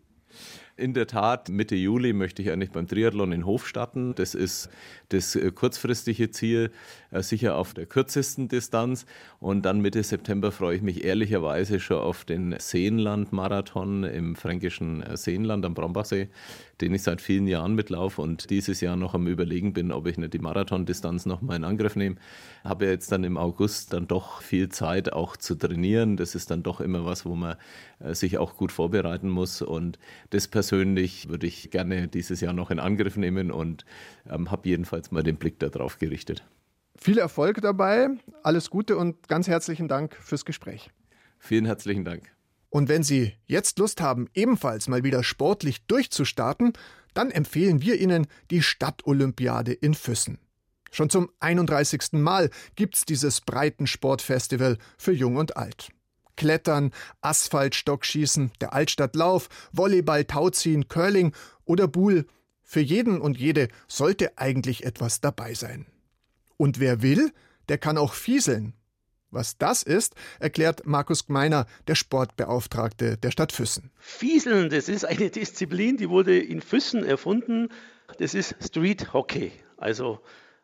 In 0.76 0.96
der 0.96 1.06
Tat, 1.06 1.50
Mitte 1.50 1.76
Juli 1.76 2.14
möchte 2.14 2.42
ich 2.42 2.50
eigentlich 2.50 2.72
beim 2.72 2.88
Triathlon 2.88 3.32
in 3.32 3.46
Hof 3.46 3.68
starten. 3.68 4.16
Das 4.16 4.34
ist 4.34 4.72
das 5.10 5.36
äh, 5.36 5.52
kurzfristige 5.52 6.32
Ziel, 6.32 6.72
äh, 7.12 7.22
sicher 7.22 7.58
auf 7.58 7.76
der 7.76 7.86
kürzesten 7.86 8.48
Distanz. 8.48 9.06
Und 9.40 9.66
dann 9.68 9.82
Mitte 9.82 10.02
September 10.02 10.52
freue 10.52 10.78
ich 10.78 10.82
mich 10.82 11.04
ehrlicherweise 11.04 11.80
schon 11.80 11.98
auf 11.98 12.26
den 12.26 12.56
Seenland-Marathon 12.58 14.04
im 14.04 14.36
fränkischen 14.36 15.04
äh, 15.04 15.16
Seenland 15.16 15.64
am 15.64 15.76
Brombachsee, 15.76 16.30
den 16.82 16.96
ich 16.96 17.04
seit 17.04 17.22
vielen 17.22 17.46
Jahren 17.46 17.76
mitlaufe 17.76 18.20
und 18.24 18.50
dieses 18.50 18.82
Jahr 18.82 18.96
noch 18.96 19.14
am 19.14 19.28
Überlegen 19.28 19.74
bin, 19.74 19.92
ob 19.92 20.08
ich 20.08 20.18
nicht 20.18 20.34
die 20.34 20.40
Marathondistanz 20.40 21.28
noch 21.28 21.42
mal 21.42 21.56
in 21.56 21.66
Angriff 21.66 21.96
nehme. 21.96 22.16
Habe 22.64 22.88
jetzt 22.88 23.12
dann 23.12 23.24
im 23.24 23.38
August 23.38 23.94
dann 23.94 24.08
doch 24.08 24.42
viel 24.42 24.70
Zeit 24.70 25.14
auch 25.14 25.38
zu 25.38 25.54
trainieren. 25.54 26.18
Das 26.18 26.34
ist 26.34 26.50
dann 26.50 26.64
doch 26.64 26.82
immer 26.82 27.06
was, 27.06 27.26
wo 27.26 27.36
man 27.36 27.58
sich 28.00 28.38
auch 28.38 28.58
gut 28.58 28.72
vorbereiten 28.72 29.30
muss. 29.30 29.62
Und 29.62 30.00
das 30.32 30.48
persönlich 30.64 31.28
würde 31.28 31.46
ich 31.46 31.72
gerne 31.72 32.08
dieses 32.08 32.40
Jahr 32.40 32.54
noch 32.54 32.72
in 32.72 32.80
Angriff 32.80 33.18
nehmen 33.18 33.52
und 33.52 33.84
ähm, 34.30 34.50
habe 34.50 34.70
jedenfalls 34.70 35.12
mal 35.12 35.22
den 35.22 35.36
Blick 35.36 35.60
darauf 35.60 35.98
gerichtet. 35.98 36.46
Viel 36.96 37.18
Erfolg 37.18 37.60
dabei, 37.62 38.08
alles 38.44 38.70
Gute 38.70 38.96
und 38.96 39.28
ganz 39.28 39.50
herzlichen 39.50 39.90
Dank 39.90 40.16
fürs 40.16 40.46
Gespräch. 40.46 40.90
Vielen 41.38 41.66
herzlichen 41.66 42.06
Dank. 42.06 42.32
Und 42.70 42.88
wenn 42.88 43.04
Sie 43.04 43.34
jetzt 43.46 43.78
Lust 43.78 44.00
haben, 44.00 44.30
ebenfalls 44.34 44.88
mal 44.88 45.04
wieder 45.04 45.22
sportlich 45.22 45.86
durchzustarten, 45.88 46.72
dann 47.14 47.30
empfehlen 47.30 47.82
wir 47.82 48.00
Ihnen 48.00 48.28
die 48.50 48.62
Stadtolympiade 48.62 49.74
in 49.74 49.96
Füssen. 49.96 50.40
Schon 50.92 51.10
zum 51.10 51.30
31. 51.42 52.14
Mal 52.14 52.50
gibt's 52.78 53.04
dieses 53.04 53.42
Breitensportfestival 53.42 54.78
für 54.98 55.12
Jung 55.12 55.36
und 55.36 55.58
Alt. 55.58 55.90
Klettern, 56.36 56.92
Asphaltstockschießen, 57.22 58.52
der 58.62 58.74
Altstadtlauf, 58.74 59.50
Volleyball, 59.72 60.26
Tauziehen, 60.26 60.88
Curling 60.88 61.34
oder 61.66 61.88
Buhl. 61.88 62.26
Für 62.64 62.80
jeden 62.80 63.22
und 63.22 63.38
jede 63.38 63.68
sollte 63.88 64.38
eigentlich 64.38 64.86
etwas 64.86 65.22
dabei 65.22 65.54
sein. 65.54 65.86
Und 66.58 66.80
wer 66.80 67.02
will, 67.02 67.32
der 67.70 67.78
kann 67.78 67.98
auch 67.98 68.14
fieseln. 68.14 68.74
Was 69.30 69.58
das 69.58 69.82
ist, 69.82 70.14
erklärt 70.40 70.86
Markus 70.86 71.26
Gmeiner, 71.26 71.66
der 71.88 71.96
Sportbeauftragte 71.96 73.18
der 73.18 73.32
Stadt 73.32 73.52
Füssen. 73.52 73.92
Fieseln, 74.00 74.70
das 74.70 74.90
ist 74.90 75.06
eine 75.06 75.30
Disziplin, 75.32 75.98
die 75.98 76.10
wurde 76.10 76.38
in 76.38 76.62
Füssen 76.62 77.04
erfunden. 77.04 77.70
Das 78.20 78.36
ist 78.36 78.56
Street 78.62 79.12
Hockey, 79.12 79.52
also 79.78 80.20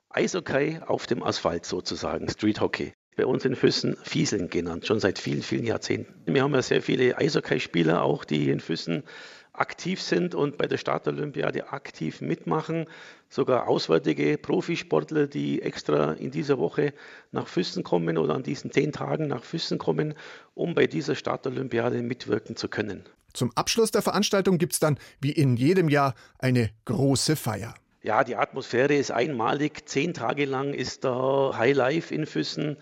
Eishockey 0.10 0.80
auf 0.86 1.08
dem 1.08 1.24
Asphalt 1.24 1.66
sozusagen, 1.66 2.30
Street 2.30 2.62
Hockey 2.62 2.94
bei 3.20 3.26
uns 3.26 3.44
in 3.44 3.58
Füssen 3.58 3.98
Fieseln 4.02 4.50
genannt, 4.50 4.88
schon 4.88 5.02
seit 5.02 5.20
vielen, 5.20 5.42
vielen 5.42 5.66
Jahrzehnten. 5.66 6.14
Wir 6.26 6.42
haben 6.42 6.54
ja 6.54 6.62
sehr 6.62 6.82
viele 6.82 7.18
Eishockeyspieler 7.18 8.02
auch, 8.02 8.24
die 8.24 8.50
in 8.50 8.62
Füssen 8.62 9.04
aktiv 9.52 10.02
sind 10.02 10.36
und 10.36 10.58
bei 10.58 10.68
der 10.68 10.78
Startolympiade 10.78 11.74
aktiv 11.74 12.22
mitmachen. 12.22 12.86
Sogar 13.28 13.68
auswärtige 13.68 14.38
Profisportler, 14.38 15.28
die 15.28 15.62
extra 15.62 16.14
in 16.14 16.32
dieser 16.32 16.60
Woche 16.60 16.94
nach 17.34 17.48
Füssen 17.48 17.84
kommen 17.84 18.18
oder 18.18 18.36
an 18.36 18.44
diesen 18.44 18.72
zehn 18.72 18.94
Tagen 18.94 19.28
nach 19.28 19.44
Füssen 19.44 19.80
kommen, 19.80 20.14
um 20.54 20.74
bei 20.74 20.88
dieser 20.88 21.16
Startolympiade 21.16 22.02
mitwirken 22.02 22.56
zu 22.56 22.70
können. 22.70 23.04
Zum 23.34 23.52
Abschluss 23.56 23.92
der 23.92 24.02
Veranstaltung 24.02 24.60
gibt 24.60 24.74
es 24.74 24.80
dann, 24.80 24.98
wie 25.20 25.32
in 25.32 25.58
jedem 25.58 25.90
Jahr, 25.90 26.16
eine 26.38 26.70
große 26.86 27.36
Feier. 27.36 27.74
Ja, 28.02 28.24
die 28.24 28.38
Atmosphäre 28.38 28.96
ist 28.96 29.12
einmalig. 29.12 29.90
Zehn 29.90 30.14
Tage 30.14 30.46
lang 30.46 30.74
ist 30.74 31.04
da 31.04 31.52
High 31.58 31.76
Life 31.76 32.16
in 32.16 32.26
Füssen. 32.26 32.78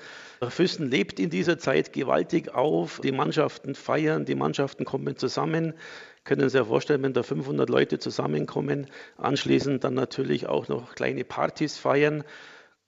Füssen 0.47 0.91
lebt 0.91 1.19
in 1.19 1.31
dieser 1.31 1.57
Zeit 1.57 1.91
gewaltig 1.91 2.53
auf. 2.53 2.99
Die 3.03 3.11
Mannschaften 3.11 3.73
feiern, 3.73 4.25
die 4.25 4.35
Mannschaften 4.35 4.85
kommen 4.85 5.17
zusammen. 5.17 5.73
Können 6.23 6.49
Sie 6.49 6.59
sich 6.59 6.67
vorstellen, 6.67 7.01
wenn 7.01 7.13
da 7.13 7.23
500 7.23 7.67
Leute 7.67 7.97
zusammenkommen, 7.97 8.87
anschließend 9.17 9.83
dann 9.83 9.95
natürlich 9.95 10.45
auch 10.45 10.67
noch 10.67 10.93
kleine 10.93 11.23
Partys 11.23 11.79
feiern. 11.79 12.23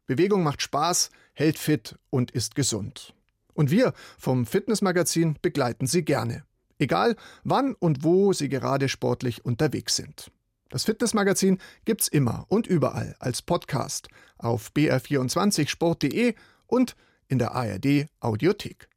Bewegung 0.06 0.42
macht 0.42 0.62
Spaß, 0.62 1.10
hält 1.34 1.58
fit 1.58 1.98
und 2.10 2.30
ist 2.30 2.54
gesund. 2.54 3.14
Und 3.54 3.70
wir 3.70 3.92
vom 4.18 4.46
Fitnessmagazin 4.46 5.36
begleiten 5.42 5.86
Sie 5.86 6.04
gerne. 6.04 6.44
Egal, 6.78 7.16
wann 7.44 7.74
und 7.74 8.04
wo 8.04 8.32
Sie 8.32 8.48
gerade 8.48 8.88
sportlich 8.88 9.44
unterwegs 9.44 9.96
sind. 9.96 10.30
Das 10.70 10.84
Fitnessmagazin 10.84 11.58
gibt's 11.84 12.08
immer 12.08 12.46
und 12.48 12.66
überall 12.66 13.16
als 13.18 13.42
Podcast 13.42 14.08
auf 14.38 14.70
br24sport.de 14.74 16.34
und 16.66 16.96
in 17.28 17.38
der 17.38 17.54
ARD 17.54 18.06
Audiothek. 18.20 18.89